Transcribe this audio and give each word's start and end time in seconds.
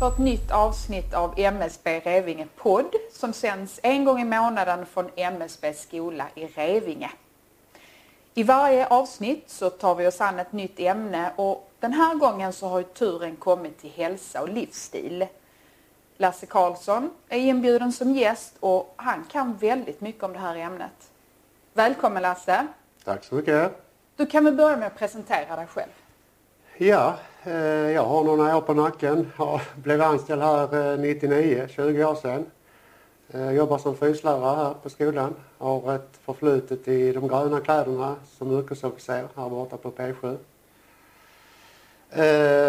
för 0.00 0.08
ett 0.08 0.18
nytt 0.18 0.50
avsnitt 0.50 1.14
av 1.14 1.34
MSB 1.36 2.00
Revinge 2.00 2.46
podd 2.56 2.94
som 3.12 3.32
sänds 3.32 3.80
en 3.82 4.04
gång 4.04 4.20
i 4.20 4.24
månaden 4.24 4.86
från 4.86 5.10
MSB 5.16 5.74
skola 5.74 6.26
i 6.34 6.46
Revinge. 6.46 7.10
I 8.34 8.42
varje 8.42 8.86
avsnitt 8.86 9.50
så 9.50 9.70
tar 9.70 9.94
vi 9.94 10.06
oss 10.06 10.20
an 10.20 10.38
ett 10.38 10.52
nytt 10.52 10.80
ämne 10.80 11.32
och 11.36 11.70
den 11.80 11.92
här 11.92 12.14
gången 12.14 12.52
så 12.52 12.68
har 12.68 12.82
turen 12.82 13.36
kommit 13.36 13.80
till 13.80 13.90
hälsa 13.90 14.42
och 14.42 14.48
livsstil. 14.48 15.26
Lasse 16.16 16.46
Karlsson 16.46 17.10
är 17.28 17.38
inbjuden 17.38 17.92
som 17.92 18.14
gäst 18.14 18.54
och 18.60 18.94
han 18.96 19.24
kan 19.24 19.56
väldigt 19.56 20.00
mycket 20.00 20.22
om 20.22 20.32
det 20.32 20.38
här 20.38 20.56
ämnet. 20.56 21.10
Välkommen 21.72 22.22
Lasse! 22.22 22.66
Tack 23.04 23.24
så 23.24 23.34
mycket! 23.34 23.72
Du 24.16 24.26
kan 24.26 24.44
väl 24.44 24.54
börja 24.54 24.76
med 24.76 24.86
att 24.86 24.98
presentera 24.98 25.56
dig 25.56 25.66
själv. 25.66 25.92
Ja, 26.76 27.16
Eh, 27.44 27.90
jag 27.90 28.04
har 28.04 28.24
några 28.24 28.56
år 28.56 28.60
på 28.60 28.74
nacken. 28.74 29.32
Jag 29.38 29.60
blev 29.74 30.02
anställd 30.02 30.42
här 30.42 30.92
eh, 30.92 30.98
99, 30.98 31.66
20 31.68 32.04
år 32.04 32.14
sedan. 32.14 32.46
Eh, 33.30 33.44
jag 33.44 33.54
jobbar 33.54 33.78
som 33.78 33.96
fyslärare 33.96 34.56
här 34.56 34.74
på 34.82 34.90
skolan. 34.90 35.34
Har 35.58 35.94
ett 35.94 36.18
förflutet 36.24 36.88
i 36.88 37.12
de 37.12 37.28
gröna 37.28 37.60
kläderna 37.60 38.16
som 38.38 38.58
yrkesofficer 38.58 39.28
här 39.36 39.48
borta 39.48 39.76
på 39.76 39.90
P7. 39.90 40.36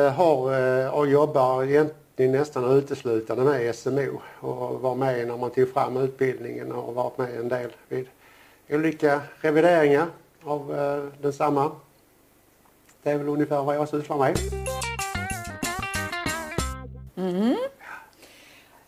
Har 0.09 0.91
och 0.97 1.07
jobbar 1.07 1.63
egentligen 1.63 2.31
nästan 2.31 2.77
uteslutande 2.77 3.43
med 3.43 3.75
SMO 3.75 4.21
och 4.39 4.81
var 4.81 4.95
med 4.95 5.27
när 5.27 5.37
man 5.37 5.49
tog 5.49 5.73
fram 5.73 5.97
utbildningen 5.97 6.71
och 6.71 6.95
varit 6.95 7.17
med 7.17 7.39
en 7.39 7.49
del 7.49 7.71
vid 7.89 8.07
olika 8.69 9.21
revideringar 9.41 10.07
av 10.43 10.75
densamma. 11.21 11.71
Det 13.03 13.11
är 13.11 13.17
väl 13.17 13.29
ungefär 13.29 13.63
vad 13.63 13.75
jag 13.75 13.89
sysslar 13.89 14.17
med. 14.17 14.37
Mm. 17.17 17.57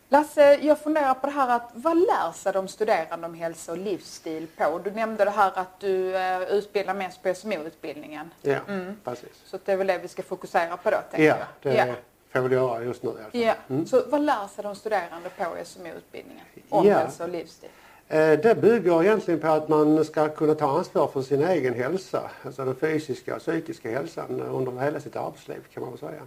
Lasse, 0.09 0.59
jag 0.61 0.79
funderar 0.79 1.13
på 1.13 1.27
det 1.27 1.33
här 1.33 1.55
att 1.55 1.71
vad 1.73 1.97
lär 1.97 2.31
sig 2.31 2.53
de 2.53 2.67
studerande 2.67 3.27
om 3.27 3.33
hälsa 3.33 3.71
och 3.71 3.77
livsstil 3.77 4.47
på? 4.57 4.79
Du 4.83 4.91
nämnde 4.91 5.25
det 5.25 5.31
här 5.31 5.51
att 5.55 5.79
du 5.79 6.13
uh, 6.13 6.41
utbildar 6.41 6.93
mest 6.93 7.23
på 7.23 7.33
SMO-utbildningen. 7.33 8.33
Ja, 8.41 8.57
mm. 8.67 8.97
precis. 9.03 9.41
Så 9.45 9.59
det 9.65 9.71
är 9.71 9.77
väl 9.77 9.87
det 9.87 9.97
vi 9.97 10.07
ska 10.07 10.23
fokusera 10.23 10.77
på 10.77 10.91
då, 10.91 10.97
tänker 11.11 11.27
ja, 11.27 11.37
jag. 11.61 11.75
Ja, 11.75 11.85
det 11.85 11.95
får 12.31 12.41
vi 12.41 12.55
göra 12.55 12.83
just 12.83 13.03
nu 13.03 13.09
i 13.09 13.13
alla 13.13 13.23
fall. 13.23 13.41
Ja. 13.41 13.55
Mm. 13.69 13.85
Så 13.85 14.03
vad 14.07 14.21
lär 14.21 14.47
sig 14.47 14.63
de 14.63 14.75
studerande 14.75 15.29
på 15.29 15.43
SMO-utbildningen 15.63 16.45
om 16.69 16.87
ja. 16.87 16.97
hälsa 16.97 17.23
och 17.23 17.29
livsstil? 17.29 17.69
Eh, 18.09 18.39
det 18.39 18.61
bygger 18.61 19.03
egentligen 19.03 19.39
på 19.39 19.47
att 19.47 19.69
man 19.69 20.05
ska 20.05 20.29
kunna 20.29 20.55
ta 20.55 20.77
ansvar 20.77 21.07
för 21.07 21.21
sin 21.21 21.43
egen 21.43 21.73
hälsa, 21.73 22.29
alltså 22.45 22.65
den 22.65 22.75
fysiska 22.75 23.35
och 23.35 23.41
psykiska 23.41 23.91
hälsan 23.91 24.41
eh, 24.41 24.55
under 24.55 24.71
hela 24.81 24.99
sitt 24.99 25.15
arbetsliv 25.15 25.59
kan 25.73 25.83
man 25.83 25.91
väl 25.91 25.99
säga. 25.99 26.21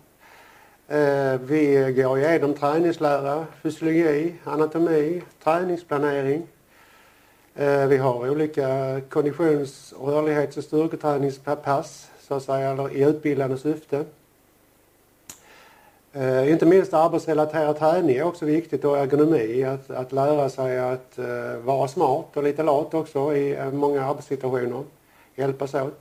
Eh, 0.89 1.41
vi 1.41 1.93
går 1.93 2.19
igenom 2.19 2.55
träningslära, 2.55 3.47
fysiologi, 3.63 4.35
anatomi, 4.45 5.23
träningsplanering. 5.45 6.47
Vi 7.89 7.97
har 7.97 8.31
olika 8.31 8.69
konditions-, 9.01 9.95
rörlighets 10.01 10.57
och 10.57 10.65
styrketräningspass 10.65 12.11
så 12.21 12.35
att 12.35 12.43
säga, 12.43 12.71
eller 12.71 12.97
i 12.97 13.03
utbildande 13.03 13.59
syfte. 13.59 14.05
Eh, 16.17 16.51
inte 16.51 16.67
minst 16.67 16.95
arbetsrelaterad 16.95 17.79
träning 17.79 18.17
är 18.17 18.23
också 18.23 18.45
viktigt 18.45 18.85
och 18.85 18.99
ergonomi. 18.99 19.65
Att, 19.65 19.91
att 19.91 20.13
lära 20.13 20.49
sig 20.49 20.79
att 20.79 21.19
eh, 21.19 21.57
vara 21.65 21.89
smart 21.89 22.37
och 22.37 22.43
lite 22.43 22.63
lat 22.63 22.95
också 22.95 23.35
i 23.35 23.57
eh, 23.57 23.71
många 23.71 24.05
arbetssituationer. 24.05 24.85
Hjälpas 25.35 25.75
åt. 25.75 26.01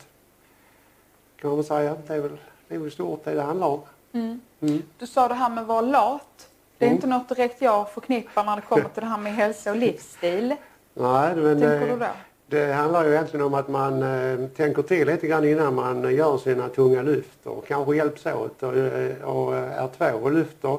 Kan 1.42 1.52
man 1.52 1.64
säga. 1.64 1.96
Det 2.08 2.14
är 2.14 2.20
väl, 2.20 2.38
det 2.68 2.76
är 2.76 2.80
väl 2.80 2.92
stort 2.92 3.24
det 3.24 3.34
det 3.34 3.42
handlar 3.42 3.68
om. 3.68 3.82
Mm. 4.12 4.42
Mm. 4.62 4.84
Du 5.00 5.08
sa 5.08 5.28
det 5.28 5.34
här 5.34 5.50
med 5.50 5.62
att 5.62 5.68
vara 5.68 5.82
lat. 5.82 6.50
Det 6.78 6.86
är 6.86 6.90
mm. 6.90 6.96
inte 6.96 7.08
något 7.08 7.30
direkt 7.30 7.62
jag 7.62 7.90
förknippar 7.90 8.44
när 8.44 8.56
det 8.56 8.62
kommer 8.62 8.90
till 8.94 9.04
det 9.04 9.10
här 9.10 9.18
med 9.18 9.36
hälsa 9.36 9.72
och 9.72 9.78
livsstil. 9.78 10.56
Nej, 10.94 11.36
men 11.36 11.60
Tänker 11.62 11.88
du 11.88 11.98
då? 11.98 12.06
Det 12.48 12.74
handlar 12.74 13.06
ju 13.06 13.12
egentligen 13.12 13.46
om 13.46 13.54
att 13.54 13.68
man 13.68 14.04
eh, 14.04 14.48
tänker 14.48 14.82
till 14.82 15.08
lite 15.08 15.28
grann 15.28 15.46
innan 15.46 15.76
man 15.76 16.16
gör 16.16 16.38
sina 16.38 16.70
tunga 16.70 17.02
lyft 17.02 17.46
och 17.46 17.68
kanske 17.68 17.96
hjälps 17.96 18.26
åt 18.26 18.64
och, 18.64 18.78
eh, 18.78 19.22
och 19.22 19.56
är 19.56 19.90
två 19.98 20.18
och 20.18 20.32
lyfter. 20.32 20.78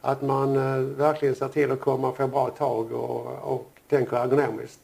Att 0.00 0.22
man 0.22 0.56
eh, 0.56 0.80
verkligen 0.80 1.34
ser 1.34 1.48
till 1.48 1.72
att 1.72 1.80
komma 1.80 2.08
och 2.08 2.16
få 2.16 2.26
bra 2.26 2.50
tag 2.50 2.92
och, 2.92 3.54
och 3.54 3.70
tänker 3.88 4.16
ergonomiskt. 4.16 4.80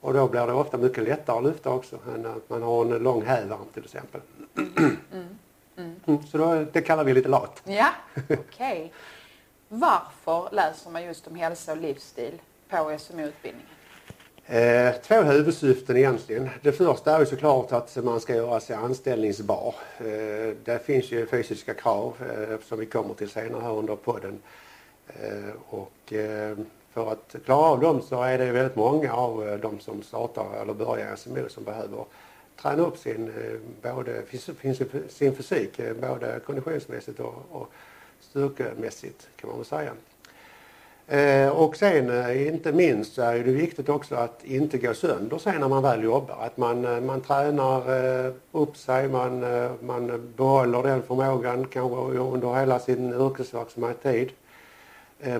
Och 0.00 0.14
då 0.14 0.28
blir 0.28 0.46
det 0.46 0.52
ofta 0.52 0.76
mycket 0.76 1.04
lättare 1.04 1.38
att 1.38 1.44
lyfta 1.44 1.70
också 1.70 1.98
än 2.14 2.26
att 2.26 2.50
man 2.50 2.62
har 2.62 2.84
en 2.84 3.02
lång 3.02 3.22
hävarm 3.22 3.66
till 3.74 3.84
exempel. 3.84 4.20
Mm. 4.56 4.96
Mm. 5.76 6.00
Mm. 6.06 6.26
Så 6.26 6.38
då, 6.38 6.64
det 6.72 6.80
kallar 6.80 7.04
vi 7.04 7.14
lite 7.14 7.28
lat. 7.28 7.62
Ja, 7.64 7.88
okej. 8.14 8.38
Okay. 8.38 8.88
Varför 9.68 10.54
läser 10.54 10.90
man 10.90 11.04
just 11.04 11.26
om 11.26 11.34
hälsa 11.34 11.72
och 11.72 11.78
livsstil 11.78 12.40
på 12.68 12.96
SMO-utbildningen? 12.98 13.75
Eh, 14.48 14.94
två 15.02 15.22
huvudsyften 15.22 15.96
egentligen. 15.96 16.48
Det 16.62 16.72
första 16.72 17.16
är 17.16 17.20
ju 17.20 17.26
såklart 17.26 17.72
att 17.72 17.96
man 18.04 18.20
ska 18.20 18.34
göra 18.34 18.60
sig 18.60 18.76
anställningsbar. 18.76 19.74
Eh, 19.98 20.56
det 20.64 20.82
finns 20.84 21.12
ju 21.12 21.26
fysiska 21.26 21.74
krav 21.74 22.14
eh, 22.20 22.58
som 22.68 22.78
vi 22.78 22.86
kommer 22.86 23.14
till 23.14 23.28
senare 23.28 23.62
här 23.62 23.72
under 23.72 23.96
podden. 23.96 24.38
Eh, 25.08 25.50
och 25.68 26.12
eh, 26.12 26.58
för 26.92 27.12
att 27.12 27.36
klara 27.44 27.66
av 27.66 27.80
dem 27.80 28.02
så 28.02 28.22
är 28.22 28.38
det 28.38 28.52
väldigt 28.52 28.76
många 28.76 29.12
av 29.12 29.48
eh, 29.48 29.58
de 29.58 29.80
som 29.80 30.02
startar 30.02 30.62
eller 30.62 30.74
börjar 30.74 31.16
SMO 31.16 31.48
som 31.48 31.64
behöver 31.64 32.04
träna 32.62 32.82
upp 32.82 32.98
sin, 32.98 33.28
eh, 33.28 33.92
både, 33.92 34.22
sin 35.08 35.34
fysik, 35.34 35.78
eh, 35.78 35.94
både 35.94 36.40
konditionsmässigt 36.46 37.20
och, 37.20 37.34
och 37.50 37.70
styrkemässigt 38.20 39.28
kan 39.36 39.48
man 39.50 39.58
väl 39.58 39.66
säga. 39.66 39.92
Eh, 41.08 41.48
och 41.48 41.76
sen 41.76 42.10
eh, 42.10 42.48
inte 42.48 42.72
minst 42.72 43.14
så 43.14 43.22
är 43.22 43.44
det 43.44 43.52
viktigt 43.52 43.88
också 43.88 44.14
att 44.14 44.44
inte 44.44 44.78
gå 44.78 44.94
sönder 44.94 45.38
sen 45.38 45.60
när 45.60 45.68
man 45.68 45.82
väl 45.82 46.02
jobbar. 46.02 46.36
Att 46.40 46.56
man, 46.56 46.84
eh, 46.84 47.00
man 47.00 47.20
tränar 47.20 47.82
upp 48.52 48.76
sig, 48.76 49.08
man, 49.08 49.40
man 49.80 50.32
behåller 50.36 50.82
den 50.82 51.02
förmågan 51.02 51.66
kanske 51.66 52.18
under 52.18 52.54
hela 52.54 52.78
sin 52.78 53.12
yrkesverksamma 53.12 53.92
tid. 53.92 54.30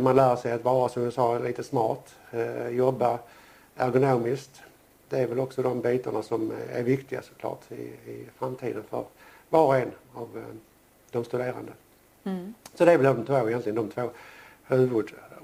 Man 0.01 0.17
lär 0.17 0.37
sig 0.37 0.53
att 0.53 0.65
vara, 0.65 0.89
som 0.89 1.03
jag 1.03 1.13
sa, 1.13 1.39
lite 1.39 1.65
smart, 1.65 2.15
jobba 2.71 3.19
ergonomiskt. 3.77 4.63
Det 5.09 5.19
är 5.19 5.27
väl 5.27 5.41
också 5.41 5.63
de 5.63 5.81
bitarna 5.81 6.23
som 6.23 6.53
är 6.73 6.83
viktiga 6.83 7.23
såklart 7.23 7.73
i, 7.73 8.11
i 8.11 8.27
framtiden 8.39 8.83
för 8.91 9.05
var 9.49 9.67
och 9.67 9.77
en 9.77 9.91
av 10.15 10.45
de 11.11 11.25
studerande. 11.25 11.73
Mm. 12.25 12.55
Så 12.75 12.85
det 12.85 12.93
är 12.93 12.99
väl 12.99 13.17
de 13.17 13.27
två 13.27 13.49
egentligen, 13.49 13.77
de 13.77 13.89
två 13.89 14.11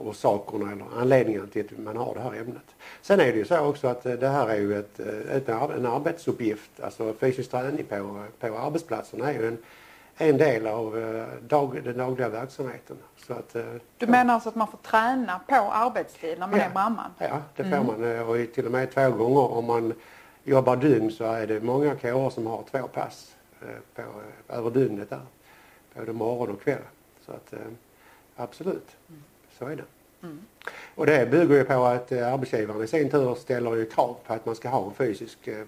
huvudorsakerna 0.03 0.73
eller 0.73 1.01
anledningarna 1.01 1.47
till 1.47 1.65
att 1.65 1.79
man 1.79 1.97
har 1.97 2.15
det 2.15 2.21
här 2.21 2.35
ämnet. 2.35 2.75
Sen 3.03 3.21
är 3.21 3.33
det 3.33 3.39
ju 3.39 3.45
så 3.45 3.59
också 3.59 3.89
att 3.89 4.07
eh, 4.07 4.13
det 4.13 4.29
här 4.29 4.49
är 4.49 4.57
ju 4.57 4.79
ett, 4.79 5.01
eh, 5.01 5.37
ett, 5.37 5.49
en 5.49 5.87
arbetsuppgift, 5.87 6.81
alltså 6.83 7.15
fysisk 7.15 7.51
träning 7.51 7.85
på, 7.85 8.25
på 8.41 8.59
arbetsplatserna 8.59 9.33
är 9.33 9.41
ju 9.41 9.49
en, 9.49 9.59
en 10.17 10.39
del 10.39 10.67
av 10.67 10.99
eh, 10.99 11.27
dag, 11.49 11.81
den 11.85 11.99
dagliga 11.99 12.29
verksamheten. 12.29 12.97
Så 13.27 13.33
att, 13.33 13.57
du 13.99 14.07
menar 14.07 14.35
alltså 14.35 14.49
att 14.49 14.55
man 14.55 14.69
får 14.69 14.79
träna 14.79 15.41
på 15.49 15.55
arbetstid 15.55 16.39
när 16.39 16.47
man 16.47 16.59
ja, 16.59 16.65
är 16.65 16.71
brandman? 16.71 17.11
Ja, 17.19 17.43
det 17.57 17.63
får 17.63 17.77
mm. 17.77 17.87
man 17.87 18.29
och 18.29 18.55
till 18.55 18.67
och 18.67 18.73
med 18.73 18.91
två 18.91 19.11
gånger 19.11 19.53
om 19.53 19.65
man 19.65 19.95
jobbar 20.45 20.77
dygn 20.77 21.11
så 21.11 21.25
är 21.25 21.47
det 21.47 21.61
många 21.61 21.95
kårer 21.97 22.31
som 22.31 22.47
har 22.47 22.65
två 22.71 22.89
pass 22.89 23.35
på, 23.95 24.03
över 24.49 24.71
dygnet 24.71 25.11
där. 25.11 25.21
Både 25.95 26.13
morgon 26.13 26.51
och 26.51 26.63
kväll. 26.63 26.83
Så 27.27 27.33
att, 27.33 27.55
Absolut, 28.37 28.97
mm. 29.09 29.23
Så 29.59 29.67
är 29.67 29.77
det. 29.77 29.85
Mm. 30.23 30.41
Och 30.95 31.07
det 31.07 31.31
bygger 31.31 31.55
ju 31.57 31.65
på 31.65 31.85
att 31.85 32.13
eh, 32.13 32.33
arbetsgivaren 32.33 32.85
i 32.85 32.87
sin 32.87 33.11
tur 33.11 33.35
ställer 33.35 33.75
ju 33.75 33.87
krav 33.87 34.17
på 34.27 34.33
att 34.33 34.47
man 34.47 34.55
ska 34.55 34.69
ha 34.69 34.87
en 34.87 34.95
fysisk 34.95 35.49
eh, 35.49 35.65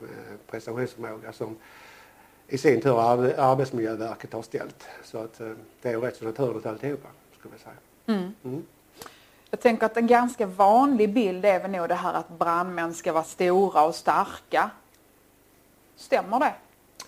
prestationsförmåga 0.50 1.32
som 1.32 1.56
i 2.48 2.58
sin 2.58 2.80
tur 2.80 3.00
Arbetsmiljöverket 3.40 4.32
har 4.32 4.42
ställt. 4.42 4.84
Så 5.04 5.18
att 5.18 5.40
eh, 5.40 5.52
det 5.82 5.88
är 5.88 5.92
ju 5.92 6.00
rätt 6.00 6.16
så 6.16 6.24
naturligt 6.24 6.66
alltihopa, 6.66 7.08
skulle 7.38 7.54
jag 7.54 7.60
säga. 7.60 8.16
Mm. 8.18 8.34
Mm. 8.44 8.64
Jag 9.50 9.60
tänker 9.60 9.86
att 9.86 9.96
en 9.96 10.06
ganska 10.06 10.46
vanlig 10.46 11.12
bild 11.12 11.44
är 11.44 11.60
väl 11.60 11.70
nog 11.70 11.88
det 11.88 11.94
här 11.94 12.14
att 12.14 12.28
brandmän 12.28 12.94
ska 12.94 13.12
vara 13.12 13.24
stora 13.24 13.84
och 13.84 13.94
starka. 13.94 14.70
Stämmer 15.96 16.40
det? 16.40 16.54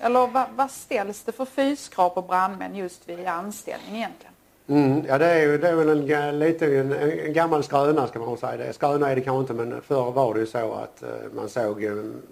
Eller 0.01 0.27
vad, 0.27 0.47
vad 0.57 0.71
ställs 0.71 1.23
det 1.23 1.33
för 1.33 1.45
fyskrav 1.45 2.11
på 2.11 2.23
brandmän 2.23 2.77
just 2.77 3.09
vid 3.09 3.27
anställning 3.27 3.97
egentligen? 3.97 4.36
Mm, 4.69 5.05
ja 5.09 5.19
det 5.19 5.27
är 5.27 5.43
ju 5.43 5.59
det 5.59 5.69
är 5.69 5.75
väl 5.75 6.11
en, 6.11 6.39
lite 6.39 6.77
en, 6.77 6.93
en 6.93 7.33
gammal 7.33 7.63
skröna 7.63 8.07
ska 8.07 8.19
man 8.19 8.37
säga. 8.37 8.57
Det. 8.57 8.73
Skröna 8.73 9.11
är 9.11 9.17
det 9.17 9.21
kanske 9.21 9.41
inte 9.41 9.55
men 9.65 9.81
förr 9.81 10.13
var 10.13 10.35
det 10.35 10.41
ju 10.41 10.47
så 10.47 10.75
att 10.75 11.03
eh, 11.03 11.09
man 11.35 11.49
såg 11.49 11.85
mm, 11.85 12.23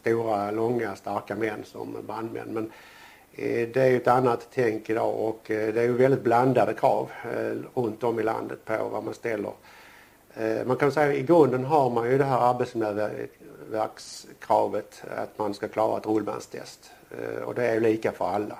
stora, 0.00 0.50
långa, 0.50 0.96
starka 0.96 1.36
män 1.36 1.64
som 1.64 1.96
brandmän. 2.06 2.48
Men 2.48 2.64
eh, 3.32 3.68
det 3.68 3.76
är 3.76 3.86
ju 3.86 3.96
ett 3.96 4.08
annat 4.08 4.48
tänk 4.54 4.90
idag 4.90 5.20
och 5.20 5.50
eh, 5.50 5.74
det 5.74 5.80
är 5.80 5.84
ju 5.84 5.92
väldigt 5.92 6.22
blandade 6.22 6.74
krav 6.74 7.10
runt 7.74 8.04
om 8.04 8.20
i 8.20 8.22
landet 8.22 8.64
på 8.64 8.88
vad 8.92 9.04
man 9.04 9.14
ställer. 9.14 9.52
Man 10.64 10.76
kan 10.76 10.92
säga 10.92 11.10
att 11.10 11.14
i 11.14 11.22
grunden 11.22 11.64
har 11.64 11.90
man 11.90 12.10
ju 12.10 12.18
det 12.18 12.24
här 12.24 12.50
arbetsmiljöverkskravet 12.50 15.02
att 15.16 15.38
man 15.38 15.54
ska 15.54 15.68
klara 15.68 15.98
ett 15.98 16.06
rullbandstest 16.06 16.90
och 17.44 17.54
det 17.54 17.66
är 17.66 17.74
ju 17.74 17.80
lika 17.80 18.12
för 18.12 18.24
alla. 18.24 18.58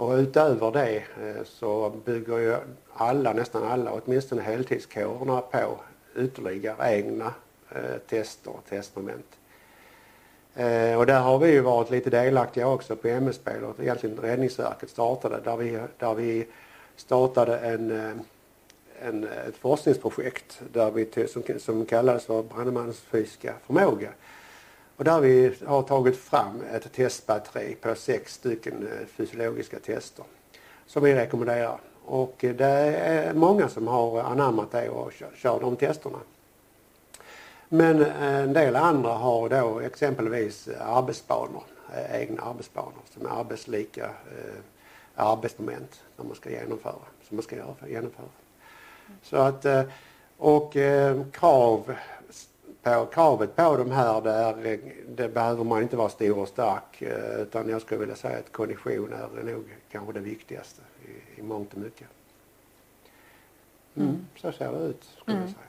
Och 0.00 0.14
utöver 0.14 0.70
det 0.72 0.96
eh, 0.96 1.44
så 1.44 1.92
bygger 2.04 2.38
ju 2.38 2.56
alla, 2.92 3.32
nästan 3.32 3.64
alla, 3.64 3.92
åtminstone 3.92 4.42
heltidskårerna 4.42 5.40
på 5.40 5.80
ytterligare 6.16 6.96
egna 6.96 7.34
eh, 7.70 7.98
tester 8.08 8.50
och 8.50 8.64
testmoment. 8.68 9.26
Eh, 10.54 10.98
och 10.98 11.06
där 11.06 11.20
har 11.20 11.38
vi 11.38 11.52
ju 11.52 11.60
varit 11.60 11.90
lite 11.90 12.10
delaktiga 12.10 12.68
också 12.68 12.96
på 12.96 13.08
MSB, 13.08 13.50
och 13.50 13.80
egentligen 13.80 14.16
Räddningsverket 14.16 14.90
startade, 14.90 15.40
där 15.44 15.56
vi, 15.56 15.80
där 15.98 16.14
vi 16.14 16.46
startade 16.96 17.58
en, 17.58 17.90
en, 19.02 19.24
ett 19.24 19.56
forskningsprojekt 19.56 20.60
där 20.72 20.90
vi, 20.90 21.28
som, 21.28 21.42
som 21.58 21.86
kallades 21.86 22.24
för 22.24 22.42
brandmannens 22.42 23.00
fysiska 23.00 23.54
förmåga. 23.66 24.10
Och 25.00 25.04
där 25.04 25.20
vi 25.20 25.56
har 25.66 25.82
tagit 25.82 26.16
fram 26.16 26.62
ett 26.72 26.92
testbatteri 26.92 27.74
på 27.80 27.94
sex 27.94 28.34
stycken 28.34 28.88
eh, 28.92 29.06
fysiologiska 29.06 29.78
tester 29.78 30.24
som 30.86 31.02
vi 31.02 31.14
rekommenderar. 31.14 31.80
Och 32.04 32.44
eh, 32.44 32.54
det 32.54 32.66
är 32.66 33.34
många 33.34 33.68
som 33.68 33.88
har 33.88 34.20
anammat 34.20 34.72
det 34.72 34.88
och 34.88 35.12
kör, 35.12 35.28
kör 35.36 35.60
de 35.60 35.76
testerna. 35.76 36.18
Men 37.68 38.02
eh, 38.02 38.34
en 38.34 38.52
del 38.52 38.76
andra 38.76 39.10
har 39.10 39.48
då 39.48 39.80
exempelvis 39.80 40.68
arbetsbanor, 40.80 41.62
egna 42.10 42.42
arbetsbanor 42.42 43.02
som 43.14 43.26
är 43.26 43.30
arbetslika 43.30 44.04
eh, 44.04 44.60
arbetsmoment 45.14 46.02
som 46.16 46.26
man 46.26 46.36
ska 46.36 46.50
genomföra, 46.50 47.02
som 47.28 47.36
man 47.36 47.42
ska 47.42 47.56
genomföra. 47.86 48.26
Så 49.22 49.36
att, 49.36 49.66
och 50.36 50.76
eh, 50.76 51.22
krav 51.32 51.94
på, 52.82 53.06
kravet 53.06 53.56
på 53.56 53.76
de 53.76 53.90
här, 53.90 54.20
där, 54.20 54.78
det 55.08 55.28
behöver 55.28 55.64
man 55.64 55.82
inte 55.82 55.96
vara 55.96 56.08
stor 56.08 56.38
och 56.38 56.48
stark 56.48 57.02
eh, 57.02 57.40
utan 57.40 57.68
jag 57.68 57.82
skulle 57.82 58.00
vilja 58.00 58.16
säga 58.16 58.38
att 58.38 58.52
kondition 58.52 59.12
är 59.12 59.42
nog 59.42 59.64
kanske 59.90 60.12
det 60.12 60.20
viktigaste 60.20 60.82
i, 61.04 61.40
i 61.40 61.42
mångt 61.42 61.72
och 61.72 61.78
mycket. 61.78 62.08
Mm, 63.94 64.08
mm. 64.08 64.26
Så 64.36 64.52
ser 64.52 64.72
det 64.72 64.78
ut, 64.78 65.04
skulle 65.04 65.36
mm. 65.36 65.48
jag 65.48 65.54
säga. 65.54 65.66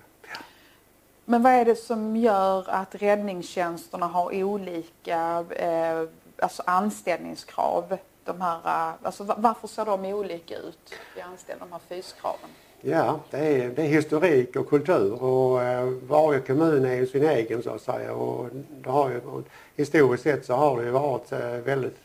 Men 1.25 1.43
vad 1.43 1.53
är 1.53 1.65
det 1.65 1.75
som 1.75 2.15
gör 2.15 2.69
att 2.69 2.95
räddningstjänsterna 2.95 4.05
har 4.05 4.43
olika 4.43 5.45
eh, 5.49 6.07
alltså 6.39 6.63
anställningskrav? 6.65 7.97
De 8.23 8.41
här, 8.41 8.89
eh, 8.89 8.95
alltså 9.03 9.23
varför 9.37 9.67
ser 9.67 9.85
de 9.85 10.05
olika 10.05 10.57
ut 10.57 10.93
vid 11.15 11.23
anställning, 11.23 11.69
de 11.69 11.71
här 11.71 11.81
fyskraven? 11.89 12.49
Ja, 12.83 13.19
det 13.31 13.37
är, 13.37 13.69
det 13.69 13.81
är 13.81 13.87
historik 13.87 14.55
och 14.55 14.69
kultur 14.69 15.23
och 15.23 15.63
eh, 15.63 15.89
varje 16.07 16.39
kommun 16.39 16.85
är 16.85 16.95
ju 16.95 17.07
sin 17.07 17.23
egen 17.23 17.63
så 17.63 17.69
att 17.69 17.81
säga. 17.81 18.13
Och 18.13 18.49
det 18.83 18.89
har 18.89 19.09
ju, 19.09 19.19
historiskt 19.75 20.23
sett 20.23 20.45
så 20.45 20.53
har 20.53 20.77
det 20.77 20.85
ju 20.85 20.91
varit 20.91 21.31
eh, 21.31 21.39
väldigt 21.39 21.97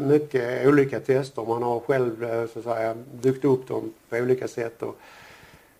mycket 0.00 0.66
olika 0.66 1.00
tester. 1.00 1.44
Man 1.44 1.62
har 1.62 1.80
själv 1.80 2.24
eh, 2.24 2.46
så 2.46 2.58
att 2.58 2.64
säga 2.64 2.96
byggt 3.22 3.44
upp 3.44 3.68
dem 3.68 3.92
på 4.08 4.16
olika 4.16 4.48
sätt. 4.48 4.82
Och, 4.82 4.96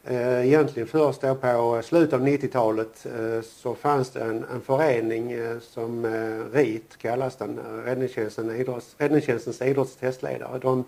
eh, 0.05 0.47
egentligen 0.47 0.89
först 0.89 1.21
då 1.21 1.35
på 1.35 1.81
slutet 1.85 2.15
av 2.15 2.27
90-talet 2.27 3.07
eh, 3.07 3.41
så 3.43 3.75
fanns 3.75 4.11
det 4.11 4.21
en, 4.21 4.45
en 4.55 4.61
förening 4.61 5.33
eh, 5.33 5.59
som 5.61 6.05
eh, 6.05 6.57
RIT 6.57 6.97
kallas 6.99 7.37
den, 7.37 7.59
Räddningstjänsten, 7.85 8.57
idrotts, 8.57 8.95
Räddningstjänstens 8.99 9.63
idrottstestledare. 9.63 10.59
De 10.59 10.85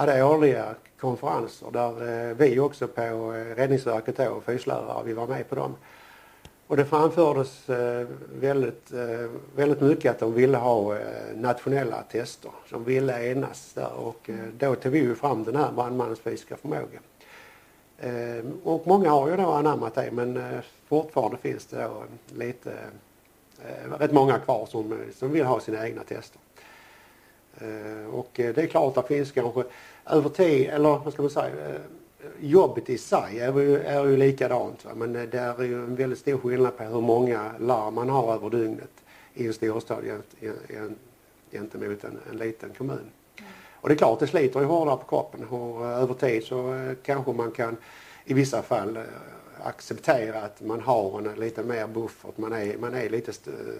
hade 0.00 0.24
årliga 0.24 0.74
konferenser 1.00 1.70
där 1.72 2.28
eh, 2.30 2.36
vi 2.36 2.58
också 2.58 2.88
på 2.88 3.02
eh, 3.02 3.56
Räddningsverket 3.56 4.16
då, 4.16 4.40
fyslärare, 4.46 5.02
vi 5.04 5.12
var 5.12 5.26
med 5.26 5.48
på 5.48 5.54
dem. 5.54 5.76
Och 6.66 6.76
det 6.76 6.84
framfördes 6.84 7.68
eh, 7.68 8.06
väldigt, 8.40 8.90
väldigt 9.56 9.80
mycket 9.80 10.10
att 10.10 10.18
de 10.18 10.34
ville 10.34 10.58
ha 10.58 10.98
nationella 11.34 12.02
tester. 12.02 12.50
De 12.70 12.84
ville 12.84 13.30
enas 13.30 13.72
där 13.72 13.92
och 13.92 14.30
då 14.58 14.74
tog 14.74 14.92
vi 14.92 14.98
ju 14.98 15.14
fram 15.14 15.44
den 15.44 15.56
här 15.56 15.72
brandmannens 15.72 16.20
fysiska 16.20 16.56
förmåga. 16.56 17.00
Och 18.64 18.86
många 18.86 19.10
har 19.10 19.30
ju 19.30 19.36
då 19.36 19.50
anammat 19.50 19.94
det 19.94 20.10
men 20.12 20.60
fortfarande 20.88 21.36
finns 21.36 21.66
det 21.66 21.82
då 21.82 22.02
lite, 22.34 22.72
rätt 23.98 24.12
många 24.12 24.38
kvar 24.38 24.66
som, 24.66 24.98
som 25.14 25.32
vill 25.32 25.44
ha 25.44 25.60
sina 25.60 25.86
egna 25.86 26.02
tester. 26.02 26.40
Och 28.12 28.30
det 28.34 28.58
är 28.58 28.66
klart 28.66 28.96
att 28.96 29.08
det 29.08 29.14
finns 29.14 29.32
kanske 29.32 29.64
över 30.06 30.28
tid, 30.28 30.68
eller 30.68 30.98
vad 31.04 31.12
ska 31.12 31.22
man 31.22 31.30
säga, 31.30 31.68
eh, 31.68 31.80
jobbet 32.40 32.90
i 32.90 32.98
sig 32.98 33.40
är 33.40 33.60
ju, 33.60 33.78
är 33.78 34.04
ju 34.04 34.16
likadant. 34.16 34.84
Va? 34.84 34.90
Men 34.94 35.16
eh, 35.16 35.22
det 35.22 35.38
är 35.38 35.62
ju 35.62 35.74
en 35.74 35.96
väldigt 35.96 36.18
stor 36.18 36.38
skillnad 36.38 36.76
på 36.76 36.84
hur 36.84 37.00
många 37.00 37.52
larm 37.58 37.94
man 37.94 38.08
har 38.08 38.34
över 38.34 38.50
dygnet 38.50 38.90
i 39.34 39.46
en 39.46 39.54
storstad 39.54 40.04
gentemot 41.50 42.04
en, 42.04 42.18
en 42.30 42.36
liten 42.38 42.70
kommun. 42.78 43.10
Och 43.72 43.88
det 43.88 43.94
är 43.94 43.98
klart, 43.98 44.20
det 44.20 44.26
sliter 44.26 44.60
ju 44.60 44.66
hårdare 44.66 44.96
på 44.96 45.04
kroppen 45.04 45.48
och 45.48 45.86
eh, 45.86 46.02
över 46.02 46.14
tid 46.14 46.44
så 46.44 46.94
kanske 47.02 47.32
man 47.32 47.50
kan 47.50 47.76
i 48.24 48.34
vissa 48.34 48.62
fall 48.62 48.98
acceptera 49.62 50.42
att 50.42 50.60
man 50.60 50.80
har 50.80 51.18
en 51.18 51.40
lite 51.40 51.62
mer 51.62 51.86
buffert, 51.86 52.38
man 52.38 52.52
är, 52.52 52.78
man 52.78 52.94
är 52.94 53.08
lite 53.08 53.32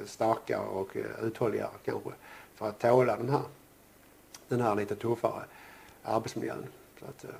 starkare 0.06 0.66
och 0.66 0.96
uthålligare 1.22 1.70
kanske 1.84 2.10
för 2.54 2.68
att 2.68 2.78
tåla 2.78 3.16
den 3.16 3.28
här, 3.28 3.42
den 4.48 4.60
här 4.60 4.74
lite 4.74 4.96
tuffare 4.96 5.42
arbetsmiljön. 6.02 6.66
Så 6.98 7.04
att, 7.04 7.24
eh, 7.24 7.30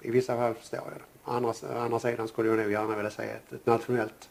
I 0.00 0.10
vissa 0.10 0.36
fall 0.36 0.54
förstår 0.54 0.80
jag 0.84 0.92
det. 0.94 1.30
Å 1.30 1.32
andra, 1.32 1.52
andra 1.82 1.98
sidan 1.98 2.28
skulle 2.28 2.48
jag 2.48 2.58
nog 2.58 2.72
gärna 2.72 2.96
vilja 2.96 3.10
se 3.10 3.22
ett, 3.22 3.52
ett 3.52 3.66
nationellt, 3.66 4.30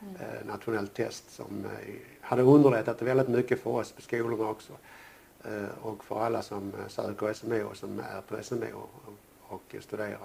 mm. 0.00 0.14
eh, 0.14 0.46
nationellt 0.46 0.94
test 0.94 1.30
som 1.30 1.64
eh, 1.64 1.94
hade 2.20 2.42
underlättat 2.42 3.02
väldigt 3.02 3.28
mycket 3.28 3.60
för 3.60 3.70
oss 3.70 3.92
på 3.92 4.02
skolorna 4.02 4.48
också. 4.48 4.72
Eh, 5.44 5.68
och 5.82 6.04
för 6.04 6.20
alla 6.20 6.42
som 6.42 6.72
eh, 6.74 6.88
söker 6.88 7.32
SMO 7.32 7.66
och 7.70 7.76
som 7.76 7.98
är 7.98 8.20
på 8.20 8.42
SMO 8.42 8.88
och, 9.04 9.12
och 9.54 9.74
studerar. 9.80 10.18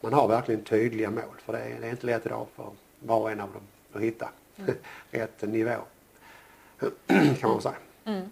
man 0.00 0.12
har 0.12 0.28
verkligen 0.28 0.64
tydliga 0.64 1.10
mål 1.10 1.36
för 1.38 1.52
det 1.52 1.58
är, 1.58 1.80
det 1.80 1.86
är 1.86 1.90
inte 1.90 2.06
lätt 2.06 2.26
idag 2.26 2.46
för 2.56 2.70
var 2.98 3.20
och 3.20 3.30
en 3.30 3.40
av 3.40 3.52
dem 3.52 3.62
att 3.92 4.02
hitta 4.02 4.30
mm. 4.56 4.74
rätt 5.10 5.42
nivå. 5.42 5.76
kan 7.40 7.50
man 7.50 7.62
säga. 7.62 7.76
Mm. 8.04 8.30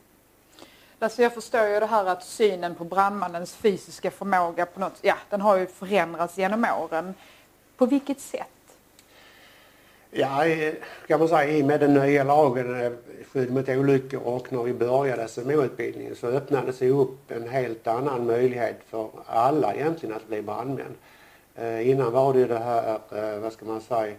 Alltså 1.01 1.23
jag 1.23 1.35
förstår 1.35 1.67
ju 1.67 1.81
det 1.81 1.87
här 1.87 2.05
att 2.05 2.25
synen 2.25 2.75
på 2.75 2.85
brandmannens 2.85 3.55
fysiska 3.55 4.11
förmåga 4.11 4.67
på 4.67 4.81
något, 4.81 4.99
ja 5.03 5.15
den 5.31 5.41
har 5.41 5.57
ju 5.57 5.67
förändrats 5.67 6.39
genom 6.39 6.67
åren. 6.83 7.15
På 7.77 7.87
vilket 7.87 8.21
sätt? 8.21 8.47
Ja, 10.11 10.45
kan 11.07 11.19
man 11.19 11.29
säga 11.29 11.45
i 11.45 11.63
och 11.63 11.67
med 11.67 11.81
den 11.81 11.95
nya 11.95 12.25
lagen 12.25 12.81
eh, 12.81 12.93
skydd 13.33 13.53
mot 13.53 13.69
olyckor 13.69 14.21
och 14.21 14.53
när 14.53 14.63
vi 14.63 14.73
började 14.73 15.29
SMO-utbildningen 15.29 16.17
så 16.17 16.27
öppnades 16.27 16.79
det 16.79 16.91
upp 16.91 17.31
en 17.31 17.49
helt 17.49 17.87
annan 17.87 18.27
möjlighet 18.27 18.81
för 18.89 19.11
alla 19.27 19.75
egentligen 19.75 20.15
att 20.15 20.29
bli 20.29 20.43
brandmän. 20.43 20.95
Eh, 21.55 21.89
innan 21.89 22.13
var 22.13 22.33
det 22.33 22.39
ju 22.39 22.47
det 22.47 22.59
här, 22.59 22.99
eh, 23.13 23.39
vad 23.41 23.53
ska 23.53 23.67
man 23.67 23.81
säga, 23.81 24.15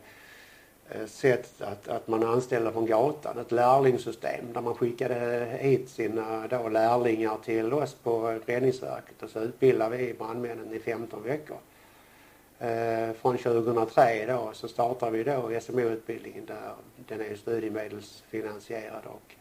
Eh, 0.92 1.06
sätt 1.06 1.62
att, 1.62 1.88
att 1.88 2.08
man 2.08 2.24
anställde 2.24 2.72
från 2.72 2.86
gatan, 2.86 3.40
ett 3.40 3.52
lärlingssystem 3.52 4.54
där 4.54 4.62
man 4.62 4.76
skickade 4.76 5.46
hit 5.60 5.90
sina 5.90 6.48
då 6.48 6.70
lärlingar 6.70 7.38
till 7.46 7.74
oss 7.74 7.94
på 7.94 8.40
Räddningsverket 8.46 9.24
och 9.24 9.30
så 9.30 9.40
utbildade 9.40 9.98
vi 9.98 10.14
brandmännen 10.14 10.74
i 10.74 10.80
15 10.80 11.24
veckor. 11.24 11.58
Eh, 12.60 13.14
från 13.22 13.38
2003 13.38 14.26
då 14.26 14.50
så 14.54 14.68
startade 14.68 15.12
vi 15.12 15.24
då 15.24 15.60
SMO-utbildningen 15.62 16.46
där 16.46 16.74
den 17.08 17.22
är 17.22 17.36
studiemedelsfinansierad 17.36 19.04
och 19.06 19.36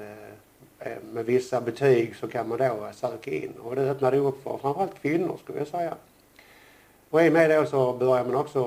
eh, 0.00 0.92
eh, 0.92 1.02
med 1.12 1.24
vissa 1.24 1.60
betyg 1.60 2.16
så 2.16 2.28
kan 2.28 2.48
man 2.48 2.58
då 2.58 2.88
söka 2.92 3.30
in 3.30 3.52
och 3.62 3.76
det 3.76 3.90
öppnade 3.90 4.18
upp 4.18 4.42
för 4.42 4.58
framförallt 4.58 5.02
kvinnor 5.02 5.38
skulle 5.42 5.58
jag 5.58 5.68
säga. 5.68 5.94
Och 7.10 7.22
i 7.22 7.28
och 7.28 7.32
med 7.32 7.50
det 7.50 7.66
så 7.66 7.92
började 7.92 8.30
man 8.30 8.40
också 8.40 8.60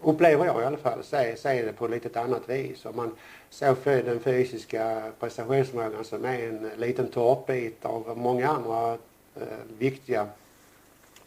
upplever 0.00 0.46
jag 0.46 0.62
i 0.62 0.64
alla 0.64 0.76
fall, 0.76 1.04
se, 1.04 1.36
se 1.36 1.62
det 1.62 1.72
på 1.72 1.84
ett 1.84 1.90
lite 1.90 2.20
annat 2.20 2.48
vis. 2.48 2.84
Om 2.86 2.96
man 2.96 3.16
ser 3.50 3.74
för 3.74 4.02
den 4.02 4.20
fysiska 4.20 5.12
prestationsförmågan 5.20 6.04
som 6.04 6.24
är 6.24 6.48
en 6.48 6.70
liten 6.76 7.08
torpbit 7.08 7.84
av 7.84 8.18
många 8.18 8.48
andra 8.48 8.92
eh, 9.36 9.58
viktiga 9.78 10.26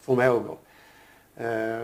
förmågor. 0.00 0.56
Eh, 1.36 1.80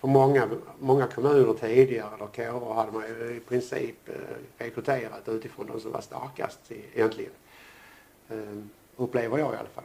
för 0.00 0.08
många, 0.08 0.48
många 0.78 1.06
kommuner 1.06 1.54
tidigare, 1.54 2.14
eller 2.14 2.26
kårer, 2.26 2.74
hade 2.74 2.92
man 2.92 3.02
ju 3.08 3.36
i 3.36 3.40
princip 3.40 4.08
eh, 4.08 4.14
rekryterat 4.58 5.28
utifrån 5.28 5.66
de 5.66 5.80
som 5.80 5.92
var 5.92 6.00
starkast 6.00 6.72
egentligen. 6.94 7.32
Eh, 8.28 8.36
upplever 8.96 9.38
jag 9.38 9.54
i 9.54 9.56
alla 9.56 9.68
fall. 9.68 9.84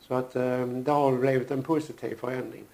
Så 0.00 0.14
att 0.14 0.36
eh, 0.36 0.66
det 0.66 0.90
har 0.90 1.12
blivit 1.12 1.50
en 1.50 1.62
positiv 1.62 2.16
förändring. 2.16 2.64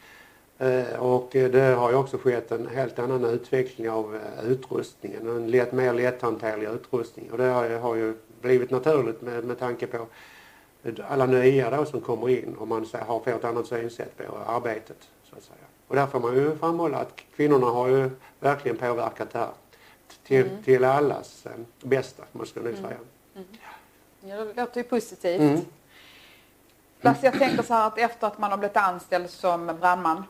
Eh, 0.59 0.99
och 0.99 1.29
det 1.33 1.75
har 1.79 1.91
ju 1.91 1.97
också 1.97 2.19
skett 2.19 2.53
en 2.53 2.67
helt 2.67 2.99
annan 2.99 3.25
utveckling 3.25 3.91
av 3.91 4.15
eh, 4.15 4.51
utrustningen, 4.51 5.29
en 5.29 5.51
lätt, 5.51 5.73
mer 5.73 5.93
lätthanterlig 5.93 6.69
utrustning. 6.69 7.31
Och 7.33 7.39
det 7.39 7.79
har 7.83 7.95
ju 7.95 8.15
blivit 8.41 8.71
naturligt 8.71 9.23
med, 9.23 9.45
med 9.45 9.59
tanke 9.59 9.87
på 9.87 10.07
alla 11.09 11.27
nya 11.27 11.71
då 11.71 11.85
som 11.85 12.01
kommer 12.01 12.29
in 12.29 12.55
och 12.59 12.69
man 12.69 12.87
har 12.93 13.19
fått 13.19 13.27
ett 13.27 13.45
annat 13.45 13.67
synsätt 13.67 14.17
på 14.17 14.39
arbetet. 14.47 15.09
Så 15.31 15.37
att 15.37 15.43
säga. 15.43 15.57
Och 15.89 15.97
där 15.97 16.07
får 16.07 16.21
man 16.21 16.35
ju 16.35 16.57
framhålla 16.57 16.99
att 16.99 17.21
kvinnorna 17.37 17.67
har 17.67 17.89
ju 17.89 18.11
verkligen 18.41 18.77
påverkat 18.77 19.31
det 19.31 19.39
här 19.39 19.51
till, 20.27 20.47
mm. 20.47 20.63
till 20.63 20.85
allas 20.85 21.47
eh, 21.47 21.53
bästa, 21.89 22.23
man 22.33 22.47
skulle 22.47 22.71
nog 22.71 22.79
mm. 22.79 22.91
säga. 22.91 23.01
Mm. 23.35 23.47
Ja, 24.21 24.45
det 24.45 24.61
låter 24.61 24.81
ju 24.81 24.85
positivt. 24.85 25.41
Mm. 25.41 25.61
Lasse, 27.01 27.27
jag 27.27 27.39
tänker 27.39 27.63
så 27.63 27.75
här 27.75 27.87
att 27.87 27.99
efter 27.99 28.27
att 28.27 28.39
man 28.39 28.51
har 28.51 28.59
blivit 28.59 28.77
anställd 28.77 29.31
som 29.31 29.67
brandman, 29.67 30.25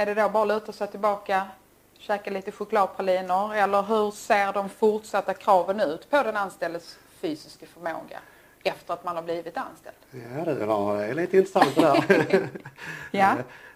är 0.00 0.06
det 0.06 0.14
då 0.14 0.28
bara 0.28 0.42
att 0.42 0.48
luta 0.48 0.72
sig 0.72 0.88
tillbaka, 0.88 1.46
käka 1.98 2.30
lite 2.30 2.52
chokladpraliner 2.52 3.54
eller 3.54 3.82
hur 3.82 4.10
ser 4.10 4.52
de 4.52 4.68
fortsatta 4.68 5.34
kraven 5.34 5.80
ut 5.80 6.10
på 6.10 6.22
den 6.22 6.36
anställdes 6.36 6.98
fysiska 7.20 7.66
förmåga 7.66 8.20
efter 8.62 8.94
att 8.94 9.04
man 9.04 9.16
har 9.16 9.22
blivit 9.22 9.56
anställd? 9.56 9.96
Ja, 10.10 10.44
det 10.44 11.04
är 11.04 11.14
lite 11.14 11.36
intressant 11.36 11.74
det 11.74 11.80
där. 11.80 12.48
ja. 13.10 13.34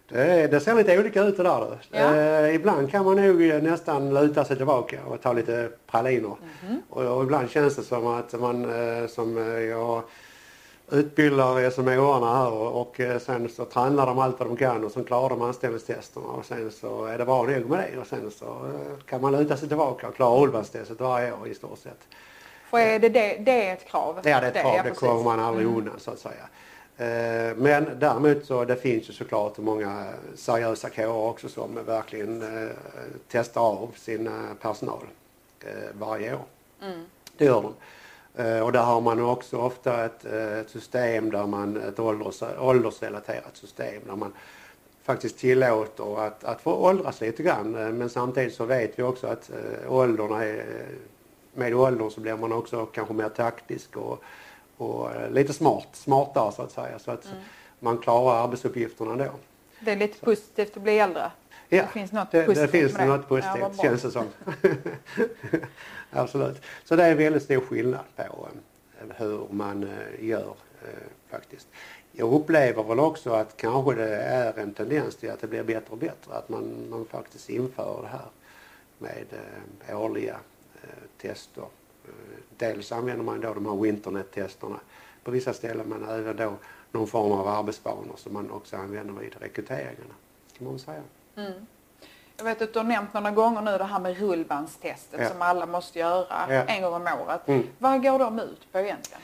Det, 0.09 0.47
det, 0.47 0.61
ser 0.61 0.75
lite 0.75 0.99
olika 0.99 1.23
ut 1.23 1.37
det 1.37 1.43
där. 1.43 1.79
Ja. 1.91 2.15
Eh, 2.17 2.55
ibland 2.55 2.91
kan 2.91 3.05
man 3.05 3.17
nog 3.17 3.63
nästan 3.63 4.15
luta 4.15 4.45
sig 4.45 4.57
tillbaka 4.57 5.05
och 5.05 5.23
ta 5.23 5.33
lite 5.33 5.71
praliner. 5.87 6.37
Mm 6.37 6.37
-hmm. 6.63 6.81
och, 6.91 7.17
och, 7.17 7.23
ibland 7.23 7.51
känns 7.51 7.77
det 7.77 7.83
som 7.83 8.07
att 8.07 8.33
man, 8.33 8.65
eh, 8.65 9.07
som 9.07 9.37
jag 9.69 10.03
utbildar 10.91 11.71
SMHarna 11.71 12.37
här 12.37 12.53
och, 12.53 12.81
och 12.81 13.01
eh, 13.01 13.19
sen 13.19 13.49
så 13.49 13.65
tränar 13.65 14.07
de 14.07 14.19
allt 14.19 14.39
vad 14.39 14.49
de 14.49 14.57
kan 14.57 14.85
och 14.85 14.93
sen 14.93 15.05
klarar 15.05 15.29
de 15.29 15.43
anställningstesterna 15.43 16.27
och 16.27 16.45
sen 16.45 16.71
så 16.71 17.05
är 17.05 17.19
det 17.19 17.25
bra 17.25 17.43
nog 17.43 17.71
med 17.71 17.91
det 17.93 17.99
och 17.99 18.07
sen 18.07 18.31
så 18.31 18.47
eh, 18.47 19.05
kan 19.07 19.21
man 19.21 19.33
luta 19.33 19.57
sig 19.57 19.69
tillbaka 19.69 20.09
och 20.09 20.15
klara 20.15 20.31
ålderstestet 20.31 21.01
varje 21.01 21.33
år 21.33 21.49
i 21.49 21.55
stort 21.55 21.79
sett. 21.79 22.01
För 22.71 22.79
är 22.79 22.99
det, 22.99 23.09
det, 23.09 23.37
det 23.37 23.69
är 23.69 23.73
ett 23.73 23.87
krav? 23.87 24.17
Ja 24.17 24.23
det 24.23 24.31
är 24.31 24.43
ett 24.43 24.55
krav, 24.55 24.85
det, 24.85 24.91
det 24.91 24.95
kommer 24.95 25.23
man 25.23 25.41
aldrig 25.41 25.67
mm. 25.67 25.79
undan 25.79 25.95
så 25.99 26.11
att 26.11 26.19
säga. 26.19 26.49
Eh, 26.97 27.57
men 27.57 27.99
däremot 27.99 28.45
så 28.45 28.65
det 28.65 28.77
finns 28.77 29.09
ju 29.09 29.13
såklart 29.13 29.59
många 29.59 30.07
seriösa 30.35 30.91
kårer 30.91 31.29
också 31.29 31.49
som 31.49 31.85
verkligen 31.87 32.45
testar 33.29 33.61
av 33.61 33.91
sin 33.97 34.31
personal 34.61 35.07
varje 35.93 36.35
år. 36.35 36.45
Mm. 36.83 37.05
Det 37.37 37.45
gör 37.45 37.63
de. 37.63 37.75
Eh, 38.37 38.61
och 38.61 38.73
där 38.73 38.83
har 38.83 39.01
man 39.01 39.21
också 39.21 39.59
ofta 39.59 40.05
ett, 40.05 40.25
eh, 40.25 40.59
ett 40.59 40.71
system 40.71 41.31
där 41.31 41.47
man, 41.47 41.77
ett 41.77 41.99
ålders, 41.99 42.43
åldersrelaterat 42.59 43.57
system 43.57 44.03
där 44.07 44.17
man 44.17 44.33
faktiskt 45.03 45.39
tillåter 45.39 46.27
att, 46.27 46.45
att 46.45 46.61
få 46.61 46.73
åldras 46.73 47.21
lite 47.21 47.43
grann. 47.43 47.75
Eh, 47.75 47.89
men 47.89 48.11
samtidigt 48.11 48.55
så 48.55 48.65
vet 48.65 48.99
vi 48.99 49.03
också 49.03 49.27
att 49.27 49.51
åldrarna 49.89 50.45
är, 50.45 50.67
med 51.55 51.75
åldern 51.75 52.11
så 52.11 52.21
blir 52.21 52.37
man 52.37 52.53
också 52.53 52.87
kanske 52.87 53.15
mer 53.15 53.29
taktisk 53.29 53.97
och, 53.97 54.23
och 54.77 55.09
lite 55.31 55.53
smart, 55.53 55.89
smartare 55.93 56.53
så 56.53 56.63
att 56.63 56.73
säga. 56.73 56.99
Så 56.99 57.11
att 57.11 57.25
mm. 57.25 57.39
man 57.81 57.99
klarar 57.99 58.45
arbetsuppgifterna 58.45 59.17
då. 59.17 59.31
Det 59.81 59.91
är 59.91 59.97
lite 59.97 60.19
så. 60.19 60.25
positivt 60.25 60.77
att 60.77 60.83
bli 60.83 60.99
äldre? 60.99 61.31
Ja, 61.69 61.83
det 61.83 61.89
finns 61.89 62.13
något 62.13 62.31
det, 62.31 62.47
positivt 62.47 62.73
det 62.73 62.79
finns 62.79 62.93
med 62.93 63.09
något 63.09 63.29
positivt 63.29 63.61
ja, 63.61 63.83
känns 63.83 64.03
det 64.03 64.11
som. 64.11 64.27
Absolut. 66.11 66.63
Så 66.85 66.97
det 66.97 67.05
är 67.05 67.15
väldigt 67.15 67.43
stor 67.43 67.61
skillnad 67.61 68.05
på 68.17 68.49
eh, 69.01 69.17
hur 69.17 69.47
man 69.51 69.83
eh, 69.83 70.25
gör 70.29 70.55
eh, 70.83 70.89
faktiskt. 71.29 71.69
Jag 72.13 72.33
upplever 72.33 72.83
väl 72.83 73.01
också 73.01 73.31
att 73.31 73.57
kanske 73.57 73.95
det 73.95 74.17
är 74.17 74.59
en 74.59 74.75
tendens 74.75 75.17
till 75.17 75.31
att 75.31 75.41
det 75.41 75.47
blir 75.47 75.63
bättre 75.63 75.91
och 75.91 75.99
bättre. 75.99 76.35
Att 76.35 76.49
man, 76.49 76.87
man 76.91 77.07
faktiskt 77.07 77.51
inför 77.51 78.03
det 78.03 78.09
här 78.09 78.27
med 78.99 79.97
årliga 79.97 80.37
tester. 81.19 81.65
dels 82.57 82.93
använder 82.93 83.25
man 83.25 83.41
då 83.41 83.55
de 83.55 83.67
här 83.67 83.77
Winternet-testerna 83.77 84.81
på 85.25 85.31
vissa 85.31 85.53
ställen 85.53 85.87
men 85.89 86.09
även 86.09 86.37
då 86.37 86.53
någon 86.93 87.07
form 87.07 87.33
av 87.33 87.49
arbetsbanor 87.49 88.15
som 88.17 88.33
man 88.33 88.51
också 88.51 88.77
använder 88.77 89.15
vid 89.15 89.35
rekryteringarna. 89.41 90.15
Kan 90.59 90.67
man 90.67 90.79
säga. 90.79 91.03
Mm. 91.37 91.67
Jag 92.37 92.45
vet 92.45 92.63
att 92.63 92.73
du 92.73 92.79
har 92.79 92.87
nämnt 92.87 93.15
några 93.15 93.31
gånger 93.31 93.63
nu 93.63 93.79
det 93.79 93.85
här 93.85 94.01
med 94.01 94.19
rullbandstestet 94.19 95.21
ja. 95.21 95.29
som 95.29 95.43
alla 95.43 95.67
måste 95.67 95.99
göra 95.99 96.27
ja. 96.49 96.65
en 96.65 96.83
gång 96.83 96.95
om 96.95 97.09
året. 97.27 97.49
Mm. 97.49 97.67
Vad 97.79 98.03
går 98.03 98.19
de 98.19 98.39
ut 98.39 98.73
på 98.73 98.79
egentligen? 98.79 99.21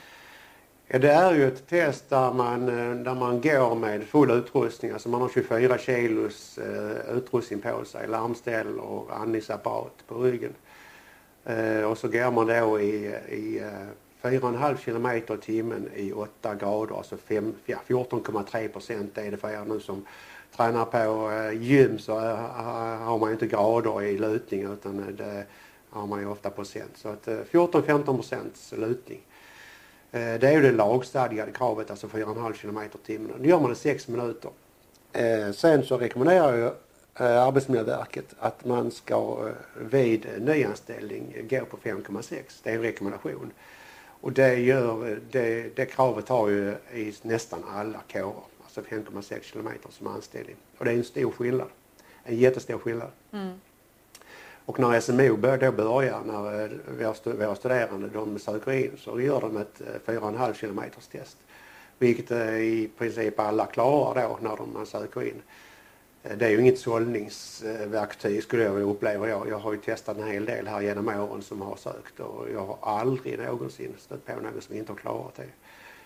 Ja, 0.87 0.99
det 0.99 1.11
är 1.11 1.33
ju 1.33 1.47
ett 1.47 1.67
test 1.67 2.09
där 2.09 2.33
man, 2.33 2.69
eh, 2.69 2.95
där 2.95 3.15
man 3.15 3.41
går 3.41 3.75
med 3.75 4.03
full 4.03 4.31
utrustning. 4.31 4.91
Alltså 4.91 5.09
man 5.09 5.21
har 5.21 5.29
24 5.29 5.77
kilos 5.77 6.57
uh, 6.57 7.17
utrustning 7.17 7.61
på 7.61 7.85
sig, 7.85 8.07
larmställ 8.07 8.79
och 8.79 9.15
andningsapparat 9.21 10.07
på 10.07 10.15
ryggen. 10.15 10.53
Uh, 11.49 11.83
och 11.83 11.97
så 11.97 12.07
går 12.07 12.31
man 12.31 12.47
då 12.47 12.79
i, 12.79 13.05
i 13.29 13.59
uh, 13.59 13.87
4,5 14.21 14.77
kilometer 14.77 15.33
i 15.33 15.37
timmen 15.37 15.89
i 15.95 16.11
8 16.11 16.55
grader, 16.55 16.97
alltså 16.97 17.17
ja, 17.65 17.77
14,3 17.87 18.67
procent 18.67 19.17
är 19.17 19.31
det 19.31 19.37
för 19.37 19.49
er 19.49 19.65
nu 19.65 19.79
som 19.79 20.05
tränar 20.55 20.85
på 20.85 21.31
eh, 21.31 21.61
gym 21.61 21.99
så 21.99 22.19
eh, 22.19 22.35
har 22.97 23.19
man 23.19 23.31
inte 23.31 23.47
grader 23.47 24.01
i 24.03 24.17
lutning 24.17 24.73
utan 24.73 24.99
eh, 24.99 25.07
det 25.07 25.45
har 25.89 26.07
man 26.07 26.19
ju 26.19 26.27
ofta 26.27 26.49
procent. 26.49 26.91
Så 26.95 27.09
att 27.09 27.27
14-15 27.27 28.03
procents 28.15 28.73
lutning. 28.77 29.21
Det 30.11 30.43
är 30.43 30.51
ju 30.51 30.61
det 30.61 30.71
lagstadgade 30.71 31.51
kravet, 31.51 31.91
alltså 31.91 32.07
4,5 32.07 32.53
km 32.53 32.77
i 32.77 33.05
timmen. 33.05 33.31
Nu 33.39 33.49
gör 33.49 33.59
man 33.59 33.69
det 33.69 33.75
6 33.75 34.07
minuter. 34.07 34.51
Sen 35.53 35.83
så 35.83 35.97
rekommenderar 35.97 36.57
ju 36.57 36.69
Arbetsmiljöverket 37.23 38.35
att 38.39 38.65
man 38.65 38.91
ska 38.91 39.51
vid 39.79 40.27
nyanställning 40.39 41.47
gå 41.49 41.65
på 41.65 41.77
5,6. 41.77 42.41
Det 42.63 42.69
är 42.69 42.75
en 42.75 42.81
rekommendation. 42.81 43.51
Och 44.21 44.31
det, 44.31 44.55
gör, 44.55 45.19
det, 45.31 45.75
det 45.75 45.85
kravet 45.85 46.29
har 46.29 46.49
ju 46.49 46.75
i 46.93 47.13
nästan 47.21 47.63
alla 47.67 47.99
kårer 48.11 48.33
alltså 48.63 48.81
5,6 48.81 49.41
kilometer 49.41 49.89
som 49.91 50.07
anställning. 50.07 50.55
Och 50.77 50.85
det 50.85 50.91
är 50.91 50.95
en 50.95 51.03
stor 51.03 51.31
skillnad. 51.31 51.67
En 52.23 52.37
jättestor 52.37 52.77
skillnad. 52.77 53.09
Mm. 53.31 53.53
Och 54.65 54.79
när 54.79 54.99
SMO 54.99 55.35
då 55.57 55.71
börjar, 55.71 56.21
när 56.25 56.63
eh, 56.63 57.35
våra 57.37 57.55
studerande 57.55 58.09
de 58.09 58.39
söker 58.39 58.71
in 58.71 58.91
så 58.97 59.21
gör 59.21 59.41
de 59.41 59.57
ett 59.57 59.81
4,5 60.05 60.47
eh, 60.47 60.53
kilometers 60.53 61.07
test. 61.07 61.37
Vilket 61.99 62.31
eh, 62.31 62.55
i 62.55 62.89
princip 62.97 63.39
alla 63.39 63.65
klarar 63.65 64.29
då 64.29 64.37
när 64.41 64.57
de 64.57 64.85
söker 64.85 65.23
in. 65.23 65.41
Det 66.23 66.45
är 66.45 66.49
ju 66.49 66.59
inget 66.59 66.79
sållningsverktyg 66.79 68.43
skulle 68.43 68.63
jag 68.63 68.81
uppleva 68.81 69.29
jag. 69.29 69.49
Jag 69.49 69.59
har 69.59 69.73
ju 69.73 69.79
testat 69.79 70.17
en 70.17 70.27
hel 70.27 70.45
del 70.45 70.67
här 70.67 70.81
genom 70.81 71.07
åren 71.07 71.41
som 71.41 71.61
har 71.61 71.75
sökt 71.75 72.19
och 72.19 72.47
jag 72.53 72.65
har 72.65 72.77
aldrig 72.81 73.39
någonsin 73.39 73.95
stött 73.99 74.25
på 74.25 74.33
någon 74.33 74.61
som 74.61 74.75
inte 74.75 74.91
har 74.91 74.97
klarat 74.97 75.35
det. 75.35 75.45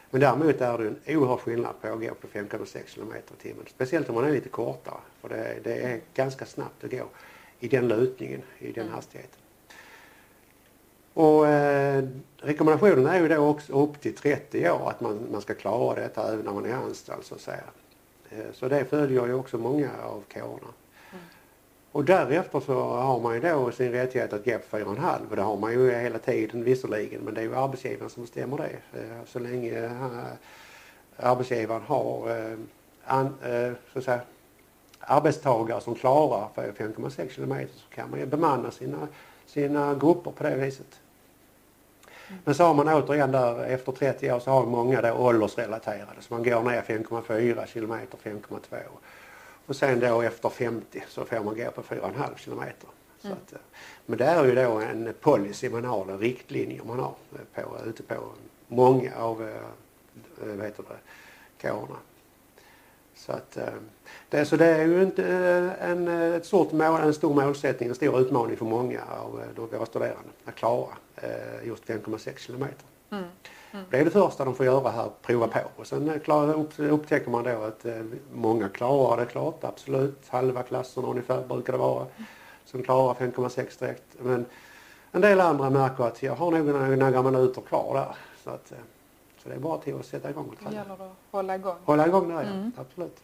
Men 0.10 0.22
däremot 0.22 0.62
är 0.62 0.78
det 0.78 0.88
en 0.88 1.18
oerhörd 1.18 1.40
skillnad 1.40 1.82
på 1.82 1.88
att 1.88 2.00
gå 2.00 2.14
på 2.14 2.28
5,6 2.28 2.96
km 2.96 3.14
i 3.18 3.42
timmen. 3.42 3.66
Speciellt 3.68 4.10
om 4.10 4.16
man 4.16 4.26
är 4.26 4.32
lite 4.32 4.50
kortare. 4.50 4.98
För 5.22 5.30
det, 5.30 5.58
det, 5.64 5.78
är 5.78 6.02
ganska 6.14 6.46
snabbt 6.46 6.84
att 6.84 6.92
gå 6.92 7.06
i 7.60 7.68
den 7.68 7.88
lutningen, 7.88 8.42
i 8.60 8.72
den 8.72 8.84
mm. 8.84 8.94
hastigheten. 8.94 9.40
Och 11.14 11.48
eh, 11.48 12.04
rekommendationen 12.38 13.08
är 13.08 13.20
ju 13.20 13.28
då 13.28 13.38
också 13.38 13.74
upp 13.84 14.02
till 14.02 14.16
30 14.16 14.70
år 14.70 14.90
att 14.90 15.02
man, 15.02 15.28
man 15.32 15.42
ska 15.42 15.54
klara 15.54 16.00
detta 16.00 16.34
även 16.34 16.46
när 16.46 16.54
man 16.54 16.66
är 16.66 16.74
anställd 16.74 17.24
så 17.24 17.36
att 17.36 17.42
säga. 17.42 17.64
Eh, 18.38 18.54
så 18.54 18.68
det 18.68 18.86
följer 18.86 19.26
ju 19.26 19.34
också 19.34 19.58
många 19.58 19.90
av 20.04 20.24
kårerna. 20.34 20.74
Och 21.92 22.06
därefter 22.06 22.60
så 22.60 22.74
har 22.84 23.20
man 23.20 23.34
ju 23.34 23.42
då 23.42 23.72
sin 23.72 23.92
rättighet 23.92 24.34
att 24.34 24.48
ge 24.48 24.58
på 24.58 24.78
4,5 24.78 25.30
och 25.30 25.36
det 25.36 25.42
har 25.42 25.58
man 25.58 25.74
ju 25.74 25.92
hela 25.92 26.20
tiden 26.20 26.64
visserligen 26.64 27.22
men 27.22 27.34
det 27.34 27.42
är 27.42 27.46
ju 27.46 27.56
arbetsgivaren 27.56 28.10
som 28.10 28.24
bestämmer 28.24 28.58
det. 28.58 29.00
Eh, 29.00 29.26
så 29.26 29.40
länge 29.40 29.86
eh, 29.86 30.24
arbetsgivaren 31.18 31.82
har 31.82 32.30
an, 33.06 33.34
så 33.94 34.00
att 34.00 34.06
säga, 34.06 34.22
arbetstagare 35.00 35.82
som 35.82 35.96
klarar 35.96 36.48
5,6 36.56 37.30
kilometer 37.30 37.74
så 37.76 37.96
kan 37.96 38.10
man 38.10 38.20
ju 38.20 38.26
bemanna 38.26 38.72
sina, 38.72 39.08
sina 39.46 39.96
grupper 39.96 40.32
på 40.32 40.44
det 40.44 40.56
viset. 40.56 41.00
Men 42.44 42.56
så 42.56 42.64
har 42.64 42.74
man 42.74 42.90
återigen 42.90 43.32
där 43.32 43.64
efter 43.64 43.92
30 43.92 44.32
år 44.32 44.40
så 44.40 44.52
har 44.52 44.66
många 44.66 45.02
då 45.02 45.12
åldersrelaterade 45.12 46.22
så 46.22 46.34
man 46.34 46.44
går 46.44 46.64
ner 46.64 46.82
5,4 46.82 47.66
kilometer, 47.66 48.18
5,2 48.24 48.78
och 49.66 49.76
sen 49.76 50.00
då 50.00 50.22
efter 50.22 50.50
50 50.50 51.04
så 51.08 51.26
får 51.26 51.40
man 51.40 51.56
gå 51.56 51.72
på 51.72 51.82
4,5 51.82 52.38
kilometer. 52.38 52.90
Mm. 53.24 53.38
Att, 53.38 53.54
eh, 53.54 53.60
men 54.06 54.18
det 54.18 54.26
är 54.26 54.46
ju 54.46 54.56
då 54.56 54.72
en 54.72 55.14
policy 55.22 55.70
man 55.70 55.86
har, 55.86 56.12
en 56.12 56.20
riktlinje 56.20 56.82
man 56.84 57.00
har 57.00 57.16
på, 57.54 57.78
ute 57.86 58.04
på 58.04 58.16
många 58.68 59.16
av 59.16 59.42
äh, 59.42 59.56
vad 60.38 60.66
heter 60.66 60.84
det, 60.84 61.68
kårerna. 61.68 61.98
Så, 63.16 63.32
att, 63.32 63.58
det, 64.30 64.46
så 64.46 64.58
det 64.58 64.66
är 64.66 64.86
ju 64.86 65.04
inte 65.04 65.26
en, 65.82 66.08
ett 66.08 66.46
stort 66.46 66.72
mål, 66.72 67.02
en 67.02 67.14
stor 67.14 67.34
målsättning, 67.34 67.90
en 67.90 67.96
stor 67.96 68.20
utmaning 68.20 68.58
för 68.58 68.66
många 68.66 69.02
av 69.04 69.42
våra 69.56 69.86
studerande 69.86 70.30
att 70.46 70.56
klara 70.56 70.98
just 71.64 71.86
5,6 71.86 72.38
kilometer. 72.38 72.86
Mm. 73.10 73.24
Mm. 73.72 73.86
Det 73.90 74.00
är 74.00 74.06
det 74.06 74.12
första 74.12 74.46
de 74.46 74.56
får 74.56 74.66
göra 74.66 74.90
här, 74.90 75.10
prova 75.22 75.48
på. 75.48 75.60
Och 75.76 75.88
sen 75.88 76.10
eh, 76.10 76.20
klar, 76.20 76.66
upptäcker 76.80 77.32
man 77.32 77.44
då 77.44 77.64
att 77.64 77.86
eh, 77.86 78.04
många 78.34 78.70
klarar 78.70 79.18
det 79.18 79.26
klart, 79.26 79.64
absolut. 79.64 80.28
Halva 80.28 80.64
klasserna 80.64 81.08
ungefär 81.08 81.42
brukar 81.48 81.74
det 81.74 81.80
vara 81.80 82.06
som 82.66 82.84
klarar 82.84 83.14
5,6 83.14 83.80
direkt. 83.80 84.04
Men 84.20 84.46
en 85.12 85.22
del 85.22 85.42
andra 85.42 85.70
märker 85.70 86.04
att 86.04 86.24
jag 86.24 86.36
har 86.36 86.52
nog 86.52 86.66
några 87.00 87.24
minuter 87.24 87.62
kvar 87.62 87.94
där. 87.94 88.16
Så, 88.44 88.50
att, 88.50 88.72
eh, 88.72 88.78
så 89.44 89.50
det 89.50 89.56
är 89.56 89.60
bara 89.60 89.78
till 89.78 89.96
att 89.96 90.06
sätta 90.06 90.30
igång 90.30 90.50
och 90.50 90.58
träna. 90.60 90.70
Det 90.70 90.76
gäller 90.76 90.94
att 90.94 91.16
hålla 91.32 91.56
igång. 91.56 91.78
Hålla 91.86 92.08
igång 92.08 92.30
där 92.30 92.44
mm. 92.44 92.72
ja, 92.76 92.82
absolut. 92.82 93.22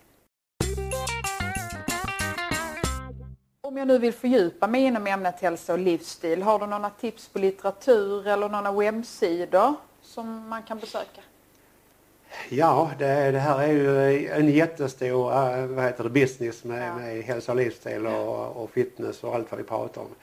Om 3.71 3.77
jag 3.77 3.87
nu 3.87 3.97
vill 3.97 4.13
fördjupa 4.13 4.67
mig 4.67 4.81
inom 4.81 5.07
ämnet 5.07 5.39
hälsa 5.39 5.73
och 5.73 5.79
livsstil, 5.79 6.41
har 6.41 6.59
du 6.59 6.65
några 6.65 6.89
tips 6.89 7.27
på 7.27 7.39
litteratur 7.39 8.27
eller 8.27 8.49
några 8.49 8.71
webbsidor 8.71 9.73
som 10.01 10.49
man 10.49 10.63
kan 10.63 10.79
besöka? 10.79 11.21
Ja, 12.49 12.91
det, 12.99 13.31
det, 13.31 13.39
här 13.39 13.59
är 13.59 13.71
ju 13.71 14.27
en 14.27 14.49
jättestor 14.49 15.31
äh, 15.31 15.65
vad 15.65 15.85
heter 15.85 16.03
det, 16.03 16.09
business 16.09 16.63
med, 16.63 16.87
Ja. 16.87 16.95
med 16.95 17.23
hälsa 17.23 17.51
och 17.51 17.57
livsstil 17.57 18.07
och, 18.07 18.63
och 18.63 18.71
fitness 18.71 19.23
och 19.23 19.35
allt 19.35 19.51
vad 19.51 19.57
vi 19.57 19.63
pratar 19.63 20.01
om. 20.01 20.15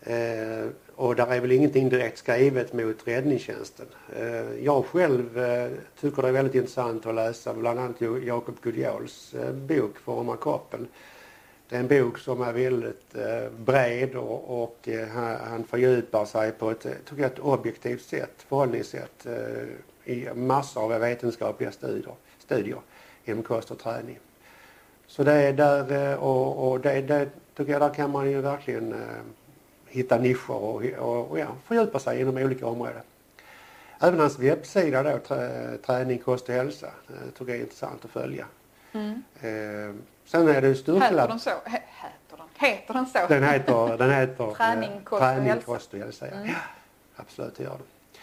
Eh, 0.00 0.66
och 0.96 1.16
där 1.16 1.32
är 1.32 1.40
väl 1.40 1.52
ingenting 1.52 1.88
direkt 1.88 2.18
skrivet 2.18 2.72
mot 2.72 3.08
räddningstjänsten. 3.08 3.86
Eh, 4.16 4.64
jag 4.64 4.84
själv 4.84 5.38
eh, 5.38 5.70
tycker 6.00 6.22
det 6.22 6.28
är 6.28 6.32
väldigt 6.32 6.54
intressant 6.54 7.06
att 7.06 7.14
läsa 7.14 7.54
bland 7.54 7.80
annat 7.80 8.00
Jakob 8.24 8.60
Gulliols 8.62 9.34
eh, 9.34 9.52
bok 9.52 9.98
Forma 9.98 10.36
kroppen. 10.36 10.88
Det 11.68 11.76
är 11.76 11.80
en 11.80 11.88
bok 11.88 12.18
som 12.18 12.42
är 12.42 12.52
väldigt 12.52 13.14
eh, 13.14 13.50
bred 13.58 14.16
och, 14.16 14.62
och 14.62 14.88
eh, 14.88 15.08
han, 15.08 15.36
han 15.50 15.64
fördjupar 15.64 16.24
sig 16.24 16.52
på 16.52 16.70
ett, 16.70 16.86
eh, 16.86 16.92
tycker 17.08 17.22
jag, 17.22 17.32
ett 17.32 17.38
objektivt 17.38 18.02
sätt, 18.02 18.44
förhållningssätt 18.48 19.26
i 20.04 20.28
massor 20.34 20.94
av 20.94 21.00
vetenskapliga 21.00 21.72
studier, 21.72 22.14
studier 22.38 22.78
inom 23.24 23.42
kost 23.42 23.70
och 23.70 23.78
träning. 23.78 24.18
Så 25.06 25.24
det 25.24 25.32
är 25.32 25.52
där 25.52 26.18
och, 26.18 26.70
och 26.70 26.80
det, 26.80 27.00
det 27.00 27.28
tycker 27.56 27.72
jag 27.72 27.80
där 27.80 27.94
kan 27.94 28.10
man 28.10 28.30
ju 28.30 28.40
verkligen 28.40 28.94
hitta 29.86 30.18
nischer 30.18 30.50
och, 30.50 30.84
och, 30.84 31.30
och 31.30 31.38
ja, 31.38 31.46
fördjupa 31.64 31.98
sig 31.98 32.20
inom 32.20 32.36
olika 32.36 32.66
områden. 32.66 33.02
Även 34.00 34.20
hans 34.20 34.38
webbsida 34.38 35.02
då, 35.02 35.18
träning, 35.86 36.18
kost 36.18 36.48
och 36.48 36.54
hälsa, 36.54 36.90
tycker 37.38 37.52
jag 37.52 37.58
är 37.58 37.62
intressant 37.62 38.04
att 38.04 38.10
följa. 38.10 38.46
Mm. 38.96 39.22
Eh, 39.40 39.94
sen 40.24 40.48
är 40.48 40.60
det 40.60 40.68
Heter 40.68 40.74
styrkelabb. 40.74 41.28
den 41.30 41.40
så? 41.40 41.50
He- 41.50 41.62
heter 42.02 42.36
den? 42.36 42.46
Heter 42.70 42.94
den 42.94 43.06
så? 43.06 43.18
Den 43.28 43.42
heter, 43.44 43.96
den 43.98 44.10
heter 44.10 44.54
Träning, 44.54 45.00
kost 45.04 45.20
träning, 45.22 45.60
kost 45.66 45.94
och 45.94 46.00
hälsa. 46.00 46.26
Mm. 46.26 46.46
Ja, 46.48 46.54
absolut, 47.16 47.56
det 47.56 47.62
gör 47.64 47.70
det. 47.78 48.18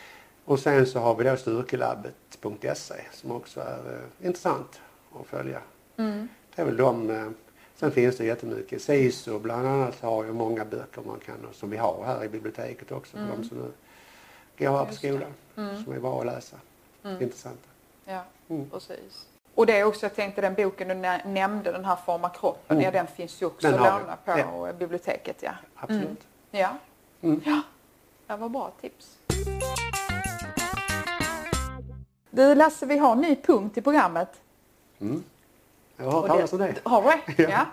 Och 0.46 0.60
sen 0.60 0.86
så 0.88 1.00
har 1.00 1.16
vi 1.16 1.24
då 1.24 1.38
styrkelabbet.se 1.38 2.96
som 3.12 3.32
också 3.32 3.60
är 3.62 3.94
eh, 4.22 4.28
intressant 4.28 4.82
att 5.22 5.28
följa. 5.28 5.60
Mm. 5.98 6.28
Det 6.56 6.62
är 6.62 6.66
väl 6.66 6.78
de. 6.78 7.10
Eh, 7.10 7.28
sen 7.76 7.92
finns 7.92 8.18
det 8.18 8.26
jättemycket. 8.26 8.82
SISU 8.82 9.40
bland 9.40 9.68
annat 9.68 10.02
har 10.02 10.24
ju 10.24 10.34
många 10.34 10.66
böcker 10.66 11.02
man 11.02 11.20
kan, 11.20 11.36
som 11.54 11.70
vi 11.70 11.78
har 11.78 12.04
här 12.06 12.24
i 12.24 12.30
biblioteket 12.30 12.92
också 12.92 13.12
för 13.18 13.24
Mm. 13.24 13.42
de 13.42 13.48
som 13.48 13.58
nu 13.58 13.72
går 14.66 14.78
här 14.78 14.86
på 14.86 14.94
skolan. 14.94 15.34
Mm. 15.58 15.84
Som 15.84 15.94
är 15.94 16.00
bra 16.00 16.20
att 16.20 16.26
läsa. 16.26 16.58
Mm. 17.04 17.22
Intressanta. 17.22 17.68
Ja, 18.06 18.24
Mm. 18.50 18.70
precis. 18.70 19.26
Och 19.56 19.66
det 19.66 19.80
är 19.80 19.84
också, 19.84 20.06
jag 20.06 20.16
tänkte 20.16 20.42
den 20.42 20.54
boken 20.54 20.88
du 20.88 20.94
nä- 20.94 21.22
nämnde, 21.26 21.72
den 21.72 21.86
här 21.86 21.96
Forma 21.96 22.30
kroppen, 22.30 22.78
Mm. 22.78 22.84
ja 22.86 22.92
den 22.92 23.08
finns 23.08 23.42
ju 23.42 23.46
också 23.46 23.68
att 23.68 23.74
låna 23.74 24.18
på 24.26 24.32
Ja. 24.66 24.74
biblioteket. 24.74 25.38
Ja. 25.40 25.52
Absolut. 25.76 26.04
Mm. 26.06 26.18
Ja. 26.52 26.70
Mm. 27.22 27.42
ja, 27.46 27.62
det 28.28 28.36
var 28.36 28.50
bra 28.50 28.72
tips. 28.82 29.18
Du 32.30 32.56
Lasse, 32.56 32.86
vi 32.86 32.98
har 32.98 33.12
en 33.12 33.22
ny 33.22 33.36
punkt 33.36 33.78
i 33.78 33.82
programmet. 33.82 34.30
Mm. 35.02 35.24
Jag 35.98 36.06
har 36.06 36.12
hört 36.22 36.28
talas 36.28 36.54
om 36.54 36.60
det. 36.60 36.76
Har 36.84 37.14
du. 37.38 37.44
Ja. 37.50 37.66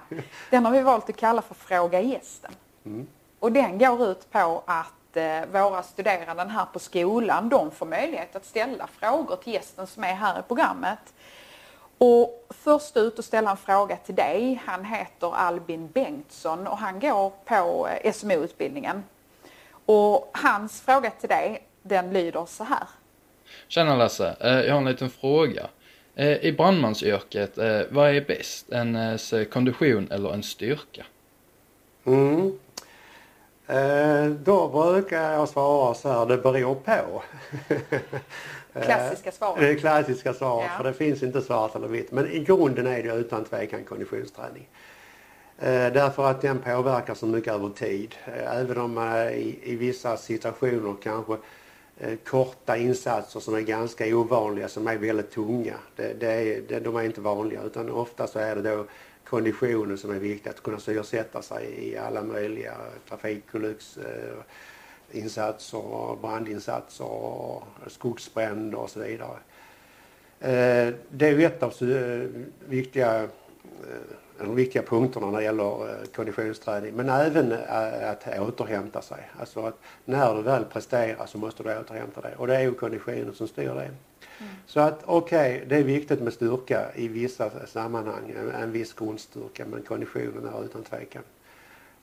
Den 0.51 0.65
har 0.65 0.73
vi 0.73 0.81
valt 0.83 1.09
att 1.11 1.17
kalla 1.17 1.43
för 1.43 1.55
Fråga 1.55 2.01
gästen. 2.01 2.53
Mm. 2.85 3.07
Och 3.39 3.53
den 3.53 3.79
går 3.79 4.03
ut 4.07 4.31
på 4.33 4.63
att 4.67 5.17
eh, 5.17 5.47
våra 5.53 5.83
studerande 5.83 6.43
här 6.53 6.65
på 6.73 6.79
skolan, 6.79 7.49
de 7.49 7.71
får 7.71 7.87
möjlighet 7.87 8.37
att 8.37 8.45
ställa 8.45 8.87
frågor 8.87 9.37
till 9.37 9.53
gästen 9.53 9.87
som 9.87 10.05
är 10.05 10.15
här 10.15 10.39
i 10.39 10.43
programmet. 10.43 10.99
Och 12.03 12.47
först 12.51 12.97
ut 12.97 13.19
att 13.19 13.25
ställa 13.25 13.51
en 13.51 13.57
fråga 13.57 13.97
till 13.97 14.15
dig, 14.15 14.63
han 14.67 14.85
heter 14.85 15.35
Albin 15.35 15.89
Bengtsson 15.89 16.67
och 16.67 16.79
han 16.79 17.01
går 17.01 17.33
på 17.45 17.89
eh, 17.89 18.13
SMO-utbildningen. 18.13 19.03
Och 19.87 20.31
hans 20.33 20.81
fråga 20.81 21.11
till 21.11 21.29
dig, 21.29 21.63
den 21.83 22.13
lyder 22.13 22.47
så 22.47 22.65
här. 22.65 22.89
Tjena 23.69 23.97
Lasse, 23.97 24.37
Eh, 24.41 24.61
jag 24.61 24.73
har 24.73 24.79
en 24.79 24.85
liten 24.85 25.11
fråga. 25.11 25.67
Eh, 26.15 26.45
I 26.45 26.53
brandmansyrket, 26.53 27.59
vad 27.91 28.11
är 28.11 28.25
bäst? 28.25 28.73
Ens 28.73 29.33
eh, 29.33 29.45
kondition 29.45 30.09
eller 30.11 30.33
en 30.33 30.43
styrka? 30.43 31.05
Mm. 32.05 32.59
Då 34.45 34.69
brukar 34.69 35.33
jag 35.33 35.49
svara 35.49 35.95
så 35.95 36.09
här, 36.09 36.27
det 36.27 36.37
beror 36.37 36.75
på. 36.75 37.23
Eh, 38.75 38.83
Klassiska 38.83 39.33
svaret. 39.33 39.61
Det 39.61 39.75
klassiska 39.75 40.35
svaret, 40.35 40.71
Ja. 40.71 40.77
för 40.77 40.85
det 40.85 40.93
finns 40.95 41.23
inte 41.23 41.43
svart 41.43 41.75
eller 41.77 41.89
vitt. 41.89 42.13
Men 42.13 42.27
i 42.27 42.39
grunden 42.45 42.87
är 42.87 43.03
det 43.03 43.15
utan 43.15 43.45
tvekan 43.45 43.85
konditionsträning. 43.85 44.69
Eh, 45.59 45.93
därför 45.93 46.31
att 46.31 46.41
den 46.43 46.59
påverkar 46.59 47.15
så 47.15 47.27
mycket 47.27 47.53
över 47.53 47.69
tid. 47.71 48.15
Eh, 48.27 48.57
även 48.61 48.79
om 48.79 48.99
i, 49.35 49.59
i 49.63 49.77
vissa 49.77 50.17
situationer 50.17 50.95
kanske 51.03 51.37
korta 52.25 52.77
insatser 52.77 53.41
som 53.41 53.55
är 53.55 53.61
ganska 53.61 54.17
ovanliga, 54.17 54.69
som 54.69 54.89
är 54.89 54.97
väldigt 54.97 55.31
tunga. 55.31 55.75
Det, 55.97 56.21
det 56.21 56.33
är, 56.33 56.63
det, 56.69 56.81
de 56.81 56.97
är 56.97 57.03
inte 57.03 57.21
vanliga 57.21 57.63
utan 57.63 57.91
ofta 57.91 58.27
så 58.27 58.39
är 58.39 58.57
det 58.57 58.63
då 58.63 58.85
konditionen 59.25 59.99
som 59.99 60.11
är 60.11 60.19
viktig, 60.19 60.51
att 60.51 60.63
kunna 60.63 60.79
syresätta 60.79 61.43
sig 61.43 61.89
i 61.89 61.97
alla 61.97 62.23
möjliga 62.23 62.75
trafikolycksinsatser, 65.11 66.17
brandinsatser, 66.21 67.05
och 67.05 67.63
skogsbränder 67.87 68.79
och 68.79 68.91
så 68.91 69.01
vidare. 69.01 69.39
Eh, 70.41 70.95
Det 71.11 71.29
är 71.29 71.33
ju 71.39 71.45
ett 71.45 71.63
av 71.63 71.73
eh, 71.83 72.29
viktiga, 72.69 73.23
eh, 73.23 73.29
de 74.39 74.55
viktiga 74.55 74.83
punkterna 74.83 75.31
när 75.31 75.39
det 75.39 75.45
gäller 75.45 76.07
konditionsträning. 76.15 76.95
Men 76.95 77.09
även 77.09 77.53
att 77.53 78.39
återhämta 78.39 79.03
sig. 79.03 79.31
Alltså 79.41 79.67
att 79.67 79.79
när 80.05 80.35
du 80.35 80.43
väl 80.43 80.65
presterar 80.65 81.27
så 81.27 81.39
måste 81.39 81.63
du 81.63 81.79
återhämta 81.79 82.21
dig. 82.21 82.35
Och 82.37 82.47
det 82.47 82.57
är 82.57 82.61
ju 82.61 82.75
konditionen 82.75 83.35
som 83.35 83.49
styr 83.49 83.75
det. 83.75 83.91
Så 84.67 84.81
att 84.81 85.03
okej, 85.05 85.65
det 85.69 85.77
är 85.77 85.83
viktigt 85.85 86.21
med 86.21 86.33
styrka 86.33 86.95
i 86.95 87.09
vissa 87.09 87.67
sammanhang, 87.67 88.35
en, 88.37 88.51
en 88.51 88.73
viss 88.73 88.93
grundstyrka, 88.95 89.67
men 89.67 89.83
konditionen 89.83 90.47
är 90.55 90.65
utan 90.65 90.83
tvekan 90.83 91.23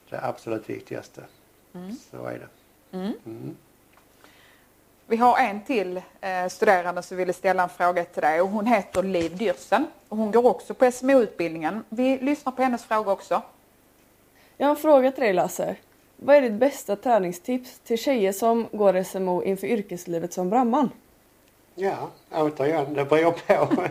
det 0.09 0.19
absolut 0.23 0.69
viktigaste. 0.69 1.21
Så 2.11 2.25
är 2.25 2.39
det. 2.39 2.47
Mm. 3.25 3.55
Vi 5.09 5.17
har 5.17 5.37
en 5.37 5.61
till 5.61 6.01
eh, 6.21 6.47
studerande 6.49 7.01
som 7.01 7.17
ville 7.17 7.33
ställa 7.33 7.63
en 7.63 7.69
fråga 7.69 8.03
till 8.03 8.21
dig 8.21 8.41
och 8.41 8.49
hon 8.49 8.65
heter 8.65 9.03
Liv 9.03 9.37
Dyrsen. 9.37 9.87
Och 10.09 10.17
hon 10.17 10.31
går 10.31 10.45
också 10.45 10.73
på 10.73 10.91
SMO-utbildningen. 10.91 11.83
Vi 11.89 12.17
lyssnar 12.17 12.51
på 12.51 12.61
hennes 12.61 12.85
fråga 12.85 13.11
också. 13.11 13.41
Jag 14.57 14.67
har 14.67 14.75
en 14.75 14.81
fråga 14.81 15.11
till 15.11 15.23
dig 15.23 15.33
Lasse. 15.33 15.75
Vad 16.15 16.35
är 16.35 16.41
ditt 16.41 16.53
bästa 16.53 16.95
träningstips 16.95 17.79
till 17.79 17.97
tjejer 17.97 18.31
som 18.31 18.67
går 18.71 19.03
SMO 19.03 19.43
inför 19.43 19.67
yrkeslivet 19.67 20.33
som 20.33 20.49
brandman? 20.49 20.89
Ja, 21.75 22.09
återigen, 22.31 22.93
det 22.93 23.05
beror 23.05 23.31
på. 23.31 23.87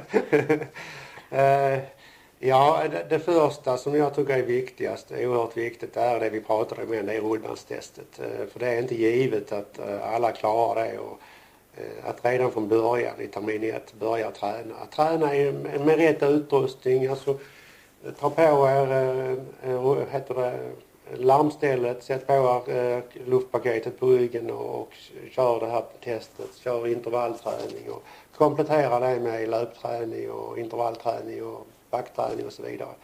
Eh, 1.37 1.79
ja, 2.38 2.83
det, 2.90 3.07
det 3.09 3.18
första 3.18 3.77
som 3.77 3.94
jag 3.94 4.14
tycker 4.14 4.38
är 4.38 4.42
viktigast, 4.42 5.12
oerhört 5.12 5.57
viktigt, 5.57 5.96
är 5.96 6.20
det 6.20 6.31
vi 6.31 6.40
pratade 6.40 6.83
om, 6.83 7.07
det 7.07 7.16
är 7.16 7.20
rullbandstestet. 7.20 8.20
Eh, 8.20 8.46
för 8.53 8.61
det 8.61 8.66
är 8.68 8.79
inte 8.79 8.94
givet 8.94 9.53
att 9.53 9.79
eh, 9.79 10.14
alla 10.14 10.33
klarar 10.33 10.85
det 10.85 10.99
och 10.99 11.20
eh, 11.77 12.09
att 12.11 12.25
redan 12.25 12.51
från 12.53 12.68
början 12.68 13.20
i 13.20 13.27
termin 13.27 13.64
ett 13.64 13.94
börja 14.01 14.31
träna. 14.31 14.75
Att 14.83 14.92
träna 14.92 15.27
med 15.85 15.96
rätt 15.96 16.22
utrustning, 16.22 17.07
alltså 17.07 17.38
ta 18.18 18.31
på 18.31 18.42
er, 18.42 20.11
heter 20.11 20.35
det, 20.35 20.59
larmstället, 21.16 22.03
sätt 22.03 22.27
på 22.27 22.33
er 22.33 23.03
luftpaketet 23.27 24.01
på 24.01 24.07
ryggen 24.07 24.51
och, 24.51 24.81
och 24.81 24.92
kör 25.31 25.61
det 25.61 25.66
här 25.66 25.85
testet. 26.05 26.57
Kör 26.57 26.87
intervallträning 26.87 27.90
och 27.90 28.03
komplettera 28.37 29.01
det 29.01 29.20
med 29.20 29.49
löpträning 29.49 30.31
och 30.31 30.59
intervallträning 30.59 31.44
och 31.44 31.66
vaktträning 31.90 32.46
och 32.46 32.53
så 32.53 32.62
vidare. 32.62 32.94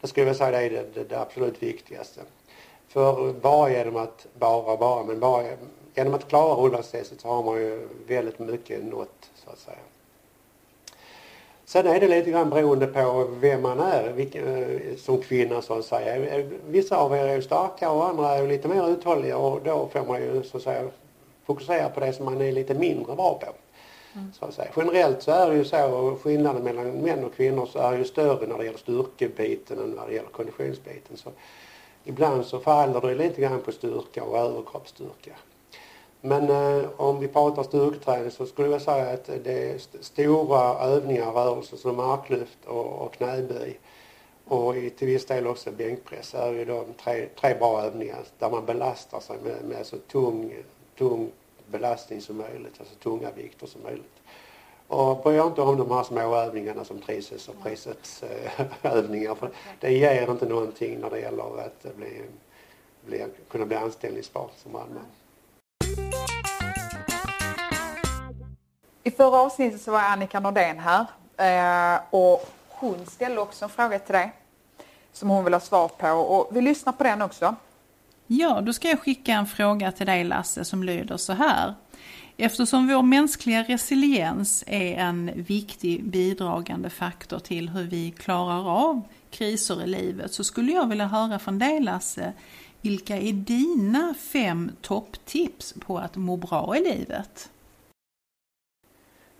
Det 0.00 0.06
skulle 0.06 0.26
jag 0.26 0.36
säga 0.36 0.50
det 0.50 0.56
är 0.56 0.70
det, 0.70 0.94
det, 0.94 1.04
det 1.04 1.20
absolut 1.20 1.62
viktigaste. 1.62 2.20
För 2.88 3.32
bara 3.32 3.70
genom 3.70 3.96
att, 3.96 4.26
bara, 4.38 4.76
bara, 4.76 5.04
men 5.04 5.20
bara 5.20 5.44
genom 5.94 6.14
att 6.14 6.28
klara 6.28 6.54
rullbandstestet 6.54 7.20
så 7.20 7.28
har 7.28 7.42
man 7.42 7.56
ju 7.56 7.88
väldigt 8.06 8.38
mycket 8.38 8.84
nått 8.84 9.30
så 9.34 9.50
att 9.50 9.58
säga. 9.58 9.76
Sen 11.64 11.86
är 11.86 12.00
det 12.00 12.08
lite 12.08 12.30
grann 12.30 12.50
beroende 12.50 12.86
på 12.86 13.30
vem 13.40 13.62
man 13.62 13.80
är 13.80 14.12
vilken, 14.12 14.96
som 14.98 15.22
kvinna 15.22 15.62
så 15.62 15.78
att 15.78 15.84
säga. 15.84 16.44
Vissa 16.66 16.96
av 16.96 17.14
er 17.14 17.24
är 17.24 17.34
ju 17.34 17.42
starka 17.42 17.90
och 17.90 18.08
andra 18.08 18.28
är 18.28 18.46
lite 18.46 18.68
mer 18.68 18.88
uthålliga 18.88 19.36
och 19.36 19.62
då 19.62 19.88
får 19.92 20.06
man 20.06 20.22
ju 20.22 20.42
så 20.42 20.56
att 20.56 20.62
säga 20.62 20.84
fokusera 21.46 21.88
på 21.88 22.00
det 22.00 22.12
som 22.12 22.24
man 22.24 22.40
är 22.40 22.52
lite 22.52 22.74
mindre 22.74 23.16
bra 23.16 23.34
på. 23.34 23.46
Mm. 24.14 24.32
Så 24.32 24.44
att 24.44 24.54
säga. 24.54 24.70
Generellt 24.76 25.22
så 25.22 25.30
är 25.30 25.50
det 25.50 25.56
ju 25.56 25.64
så, 25.64 26.16
skillnaden 26.22 26.62
mellan 26.62 26.86
män 26.92 27.24
och 27.24 27.34
kvinnor 27.34 27.66
så 27.66 27.78
är 27.78 27.98
ju 27.98 28.04
större 28.04 28.46
när 28.46 28.58
det 28.58 28.64
gäller 28.64 28.78
styrkebiten 28.78 29.78
än 29.78 29.90
när 29.90 30.06
det 30.06 30.14
gäller 30.14 30.28
konditionsbiten. 30.28 31.16
Så 31.16 31.30
ibland 32.04 32.46
så 32.46 32.58
faller 32.60 33.00
det 33.00 33.14
lite 33.14 33.40
grann 33.40 33.60
på 33.60 33.72
styrka 33.72 34.24
och 34.24 34.38
överkroppsstyrka. 34.38 35.32
Men 36.20 36.50
eh, 36.50 36.88
om 36.96 37.20
vi 37.20 37.28
pratar 37.28 37.62
styrketräning 37.62 38.30
så 38.30 38.46
skulle 38.46 38.68
jag 38.68 38.82
säga 38.82 39.12
att 39.12 39.30
det 39.44 39.70
är 39.70 39.74
st- 39.74 39.98
stora 40.00 40.78
övningar, 40.78 41.32
rörelser 41.32 41.76
som 41.76 41.96
marklyft 41.96 42.58
och, 42.66 42.86
och 42.86 43.12
knäböj 43.12 43.78
och 44.44 44.76
i, 44.76 44.90
till 44.90 45.06
viss 45.06 45.26
del 45.26 45.46
också 45.46 45.70
bänkpress 45.70 46.34
är 46.34 46.52
ju 46.52 46.64
de 46.64 46.84
tre, 47.04 47.26
tre 47.40 47.54
bra 47.54 47.82
övningar 47.82 48.18
där 48.38 48.50
man 48.50 48.66
belastar 48.66 49.20
sig 49.20 49.36
med, 49.44 49.64
med 49.64 49.86
så 49.86 49.96
tung, 49.98 50.54
tung 50.98 51.30
belastning 51.70 52.20
som 52.20 52.36
möjligt, 52.36 52.74
alltså 52.78 52.94
tunga 52.94 53.30
vikter 53.30 53.66
som 53.66 53.82
möjligt. 53.82 54.20
Och 54.86 55.22
bry 55.22 55.36
er 55.36 55.46
inte 55.46 55.60
om 55.60 55.78
de 55.78 55.90
här 55.90 56.02
små 56.02 56.36
övningarna 56.36 56.84
som 56.84 57.00
triceps 57.00 57.48
och 57.48 57.54
triceps 57.62 58.22
eh, 58.22 58.66
övningar 58.92 59.34
för 59.34 59.50
det 59.80 59.92
ger 59.92 60.30
inte 60.30 60.46
någonting 60.46 61.00
när 61.00 61.10
det 61.10 61.20
gäller 61.20 61.60
att 61.60 61.96
bli, 61.96 62.22
bli, 63.06 63.26
kunna 63.48 63.66
bli 63.66 63.76
anställningsbar 63.76 64.50
som 64.56 64.72
brandman. 64.72 65.04
I 69.02 69.10
förra 69.10 69.40
avsnittet 69.40 69.80
så 69.80 69.90
var 69.90 70.00
Annika 70.00 70.40
Nordén 70.40 70.78
här 70.78 71.06
eh, 71.36 72.00
och 72.10 72.48
hon 72.68 73.06
ställde 73.06 73.40
också 73.40 73.64
en 73.64 73.68
fråga 73.68 73.98
till 73.98 74.12
dig 74.12 74.32
som 75.12 75.28
hon 75.28 75.44
vill 75.44 75.52
ha 75.52 75.60
svar 75.60 75.88
på 75.88 76.08
och 76.08 76.56
vi 76.56 76.60
lyssnar 76.60 76.92
på 76.92 77.04
den 77.04 77.22
också. 77.22 77.54
Ja, 78.32 78.60
då 78.60 78.72
ska 78.72 78.88
jag 78.88 79.00
skicka 79.00 79.32
en 79.32 79.46
fråga 79.46 79.92
till 79.92 80.06
dig 80.06 80.24
Lasse 80.24 80.64
som 80.64 80.82
lyder 80.82 81.16
så 81.16 81.32
här. 81.32 81.74
Eftersom 82.36 82.88
vår 82.88 83.02
mänskliga 83.02 83.62
resiliens 83.62 84.64
är 84.66 84.96
en 84.96 85.30
viktig 85.34 86.04
bidragande 86.04 86.90
faktor 86.90 87.38
till 87.38 87.68
hur 87.68 87.82
vi 87.82 88.10
klarar 88.10 88.68
av 88.68 89.02
kriser 89.30 89.82
i 89.82 89.86
livet 89.86 90.32
så 90.32 90.44
skulle 90.44 90.72
jag 90.72 90.88
vilja 90.88 91.06
höra 91.06 91.38
från 91.38 91.58
dig 91.58 91.80
Lasse, 91.80 92.32
vilka 92.80 93.16
är 93.16 93.32
dina 93.32 94.14
fem 94.14 94.70
topptips 94.80 95.74
på 95.86 95.98
att 95.98 96.16
må 96.16 96.36
bra 96.36 96.76
i 96.76 96.80
livet? 96.80 97.50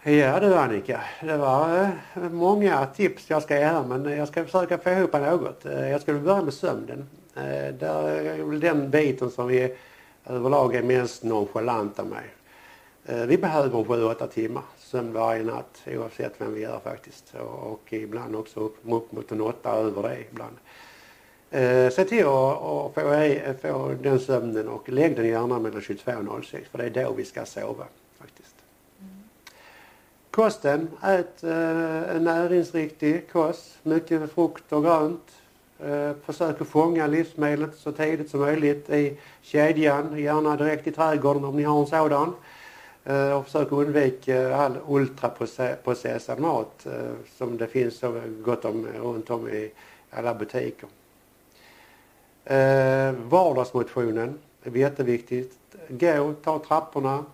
Ja 0.02 0.40
du 0.40 0.56
Annika, 0.56 1.00
det 1.20 1.36
var 1.36 1.82
eh, 1.82 2.22
många 2.30 2.86
tips 2.86 3.30
jag 3.30 3.42
ska 3.42 3.58
ge 3.58 3.64
här 3.64 3.82
men 3.82 4.04
jag 4.04 4.28
ska 4.28 4.44
försöka 4.44 4.78
få 4.78 4.90
ihop 4.90 5.12
något. 5.12 5.66
Eh, 5.66 5.88
jag 5.88 6.00
skulle 6.00 6.18
börja 6.18 6.42
med 6.42 6.54
sömnen. 6.54 7.06
Det 7.34 7.74
där 7.80 8.08
är 8.08 8.44
väl 8.44 8.60
den 8.60 8.90
biten 8.90 9.30
som 9.30 9.46
vi 9.46 9.76
överlag 10.26 10.74
är 10.74 10.82
mest 10.82 11.22
nonchalanta 11.22 12.04
med. 12.04 12.22
Eh, 13.06 13.26
vi 13.26 13.38
behöver 13.38 13.68
7-8 13.70 14.26
timmar 14.26 14.62
sömn 14.78 15.12
varje 15.12 15.42
natt 15.42 15.82
oavsett 15.86 16.32
vem 16.38 16.54
vi 16.54 16.64
är 16.64 16.78
faktiskt. 16.78 17.34
Och 17.34 17.92
ibland 17.92 18.36
också 18.36 18.60
upp, 18.60 18.76
upp 18.84 19.12
mot 19.12 19.32
en 19.32 19.40
8 19.40 19.70
över 19.70 20.02
det 20.02 20.18
ibland. 20.30 20.56
Eh, 21.50 21.90
se 21.90 22.04
till 22.04 22.26
att 22.26 22.94
få, 22.94 23.54
få 23.62 23.94
den 24.02 24.20
sömnen 24.20 24.68
och 24.68 24.88
lägg 24.88 25.16
den 25.16 25.26
gärna 25.26 25.58
mellan 25.58 25.80
22 25.80 26.12
och 26.28 26.44
06 26.44 26.68
för 26.70 26.78
det 26.78 26.84
är 26.84 27.04
då 27.04 27.12
vi 27.12 27.24
ska 27.24 27.44
sova. 27.44 27.84
Kosten, 30.30 30.88
ät 31.02 31.42
en 31.42 32.24
näringsriktig 32.24 33.32
kost, 33.32 33.78
mycket 33.82 34.32
frukt 34.32 34.72
och 34.72 34.82
grönt. 34.82 35.39
Eh, 35.84 36.12
försök 36.24 36.60
att 36.60 36.68
fånga 36.68 37.06
livsmedlet 37.06 37.76
så 37.76 37.92
tidigt 37.92 38.30
som 38.30 38.40
möjligt 38.40 38.90
i 38.90 39.18
kedjan, 39.42 40.18
gärna 40.18 40.56
direkt 40.56 40.86
i 40.86 40.92
trädgården 40.92 41.44
om 41.44 41.56
ni 41.56 41.62
har 41.62 41.80
en 41.80 41.86
sådan. 41.86 42.32
Eh, 43.04 43.38
och 43.38 43.44
försök 43.44 43.72
undvika 43.72 44.56
all 44.56 44.78
ultraprocessad 44.88 46.38
mat 46.38 46.86
eh, 46.86 47.12
som 47.38 47.56
det 47.56 47.66
finns 47.66 47.98
så 47.98 48.20
gott 48.44 48.64
om 48.64 48.86
runt 48.86 49.30
om 49.30 49.48
i 49.48 49.70
alla 50.10 50.34
butiker. 50.34 50.88
Vardagsmotionen 53.28 54.38
är 54.62 54.76
jätteviktigt. 54.76 55.58
Gå, 55.88 56.34
ta 56.44 56.58
trapporna, 56.58 57.24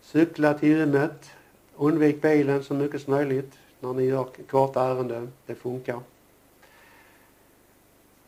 cykla 0.00 0.54
till 0.54 0.68
gymmet, 0.68 1.30
Undvik 1.76 2.22
bilen 2.22 2.64
så 2.64 2.74
mycket 2.74 3.02
som 3.02 3.14
möjligt 3.14 3.52
när 3.80 3.92
ni 3.92 4.04
gör 4.04 4.26
korta 4.50 4.84
ärenden. 4.84 5.32
Det 5.46 5.54
funkar. 5.54 6.00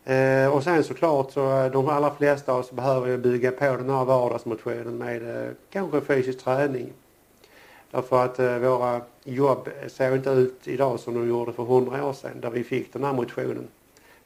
Eh, 0.05 0.55
och 0.55 0.63
sen 0.63 0.83
såklart 0.83 1.31
så 1.31 1.63
eh, 1.63 1.71
de 1.71 1.89
allra 1.89 2.15
flesta 2.15 2.53
av 2.53 2.59
oss 2.59 2.71
behöver 2.71 3.07
ju 3.07 3.17
bygga 3.17 3.51
på 3.51 3.65
den 3.65 3.89
här 3.89 4.05
vardagsmotionen 4.05 4.97
med 4.97 5.45
eh, 5.45 5.51
kanske 5.69 6.01
fysisk 6.01 6.39
träning. 6.39 6.93
Därför 7.91 8.25
att 8.25 8.39
eh, 8.39 8.57
våra 8.57 9.01
jobb 9.23 9.69
ser 9.87 10.15
inte 10.15 10.29
ut 10.29 10.67
idag 10.67 10.99
som 10.99 11.13
de 11.13 11.29
gjorde 11.29 11.53
för 11.53 11.63
hundra 11.63 12.05
år 12.05 12.13
sedan 12.13 12.41
där 12.41 12.49
vi 12.49 12.63
fick 12.63 12.93
den 12.93 13.03
här 13.03 13.13
motionen 13.13 13.67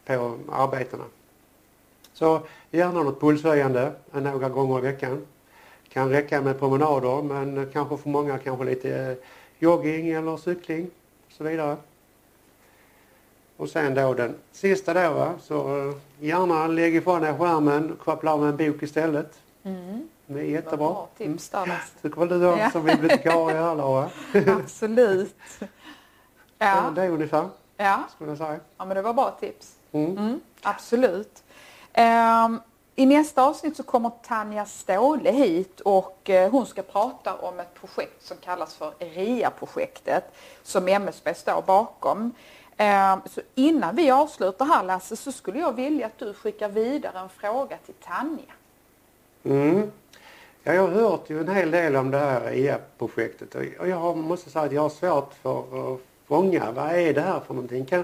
på 0.05 0.37
arbetena. 0.51 1.03
Så 2.13 2.41
gärna 2.71 3.03
något 3.03 3.19
pulshöjande 3.19 3.91
eh, 4.13 4.21
några 4.21 4.49
gånger 4.49 4.79
i 4.79 4.81
veckan 4.81 5.25
kan 5.89 6.09
räcka 6.09 6.41
med 6.41 6.59
promenader 6.59 7.21
men 7.21 7.69
kanske 7.73 7.97
för 7.97 8.09
många 8.09 8.37
kanske 8.37 8.65
lite 8.65 8.95
eh, 8.95 9.17
jogging 9.59 10.09
eller 10.09 10.37
cykling 10.37 10.89
och 11.27 11.33
så 11.33 11.43
vidare. 11.43 11.77
Och 13.57 13.69
sen 13.69 13.93
då 13.93 14.13
den 14.13 14.35
sista 14.51 14.93
då 14.93 15.13
va, 15.13 15.33
så 15.41 15.93
gärna 16.19 16.67
lägg 16.67 16.95
ifrån 16.95 17.21
dig 17.21 17.33
skärmen 17.37 17.91
och 17.91 17.99
koppla 17.99 18.33
av 18.33 18.39
med 18.39 18.49
en 18.49 18.57
bok 18.57 18.83
istället. 18.83 19.39
Mm. 19.63 20.09
Det 20.25 20.39
är 20.39 20.43
jättebra. 20.43 20.77
Bra 20.77 21.07
tips 21.17 21.49
där 21.49 21.63
mm. 21.63 21.77
Tycker 22.01 22.19
väl 22.19 22.39
du 22.39 22.47
också 22.47 22.59
ja. 22.59 22.71
som 22.71 22.83
bibliotekarie 22.83 23.57
här 23.57 23.75
Laura? 23.75 24.09
Absolut. 24.59 25.35
Ja. 26.57 26.91
Det 26.95 27.01
är 27.03 27.09
ungefär. 27.09 27.49
Ja. 27.77 28.03
Skulle 28.15 28.31
jag 28.31 28.37
säga. 28.37 28.59
Ja 28.77 28.85
men 28.85 28.95
det 28.95 29.01
var 29.01 29.13
bra 29.13 29.37
tips. 29.39 29.75
Mm. 29.91 30.17
Mm. 30.17 30.39
Absolut. 30.61 31.43
Um, 31.97 32.59
i 32.95 33.05
nästa 33.05 33.43
avsnitt 33.43 33.77
så 33.77 33.83
kommer 33.83 34.11
Tanja 34.23 34.65
Ståhle 34.65 35.31
hit 35.31 35.79
och 35.79 36.29
eh, 36.29 36.51
hon 36.51 36.65
ska 36.65 36.81
prata 36.81 37.35
om 37.35 37.59
ett 37.59 37.73
projekt 37.73 38.25
som 38.25 38.37
kallas 38.37 38.75
för 38.75 38.93
RIA-projektet 38.99 40.23
som 40.63 40.87
MSB 40.87 41.33
står 41.33 41.61
bakom. 41.61 42.33
Ehm, 42.77 43.19
så 43.25 43.41
innan 43.55 43.95
vi 43.95 44.11
avslutar 44.11 44.65
här 44.65 44.83
Lasse 44.83 45.15
så 45.15 45.31
skulle 45.31 45.59
jag 45.59 45.75
vilja 45.75 46.05
att 46.05 46.19
du 46.19 46.33
skickar 46.33 46.69
vidare 46.69 47.19
en 47.19 47.29
fråga 47.29 47.77
till 47.85 47.93
Tanja. 47.93 48.53
Mm. 49.43 49.91
Ja, 50.63 50.73
jag 50.73 50.81
har 50.81 50.89
hört 50.89 51.29
ju 51.29 51.39
en 51.39 51.47
hel 51.47 51.71
del 51.71 51.95
om 51.95 52.11
det 52.11 52.17
här 52.17 52.53
IA-projektet 52.53 53.55
och 53.79 53.87
jag 53.87 54.17
måste 54.17 54.49
säga 54.49 54.65
att 54.65 54.71
jag 54.71 54.81
har 54.81 54.89
svårt 54.89 55.33
för 55.33 55.93
att 55.93 55.99
fånga 56.25 56.71
vad 56.71 56.91
är 56.91 57.13
det 57.13 57.21
här 57.21 57.39
för 57.39 57.53
någonting. 57.53 57.85
Kan, 57.85 58.03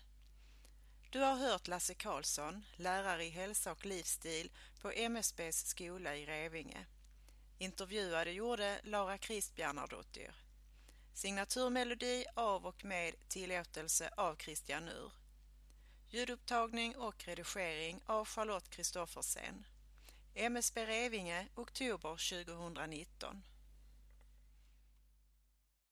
Du 1.10 1.20
har 1.20 1.34
hört 1.34 1.68
Lasse 1.68 1.94
Karlsson, 1.94 2.64
lärare 2.76 3.24
i 3.24 3.28
hälsa 3.28 3.72
och 3.72 3.86
livsstil 3.86 4.50
på 4.80 4.90
MSBs 4.90 5.66
skola 5.66 6.16
i 6.16 6.26
Revinge. 6.26 6.86
Intervjuade 7.58 8.30
gjorde 8.30 8.80
Lara 8.84 9.18
Kristbjernardottir. 9.18 10.32
Signaturmelodi 11.14 12.24
av 12.34 12.66
och 12.66 12.84
med 12.84 13.14
tillåtelse 13.28 14.10
av 14.16 14.36
Christian 14.36 14.88
Ur. 14.88 15.12
Ljudupptagning 16.10 16.96
och 16.96 17.24
redigering 17.24 18.00
av 18.06 18.28
Charlotte 18.28 18.70
Kristoffersen. 18.70 19.64
MSB 20.34 20.84
Revinge, 20.86 21.48
oktober 21.54 22.16
2019. 22.16 23.49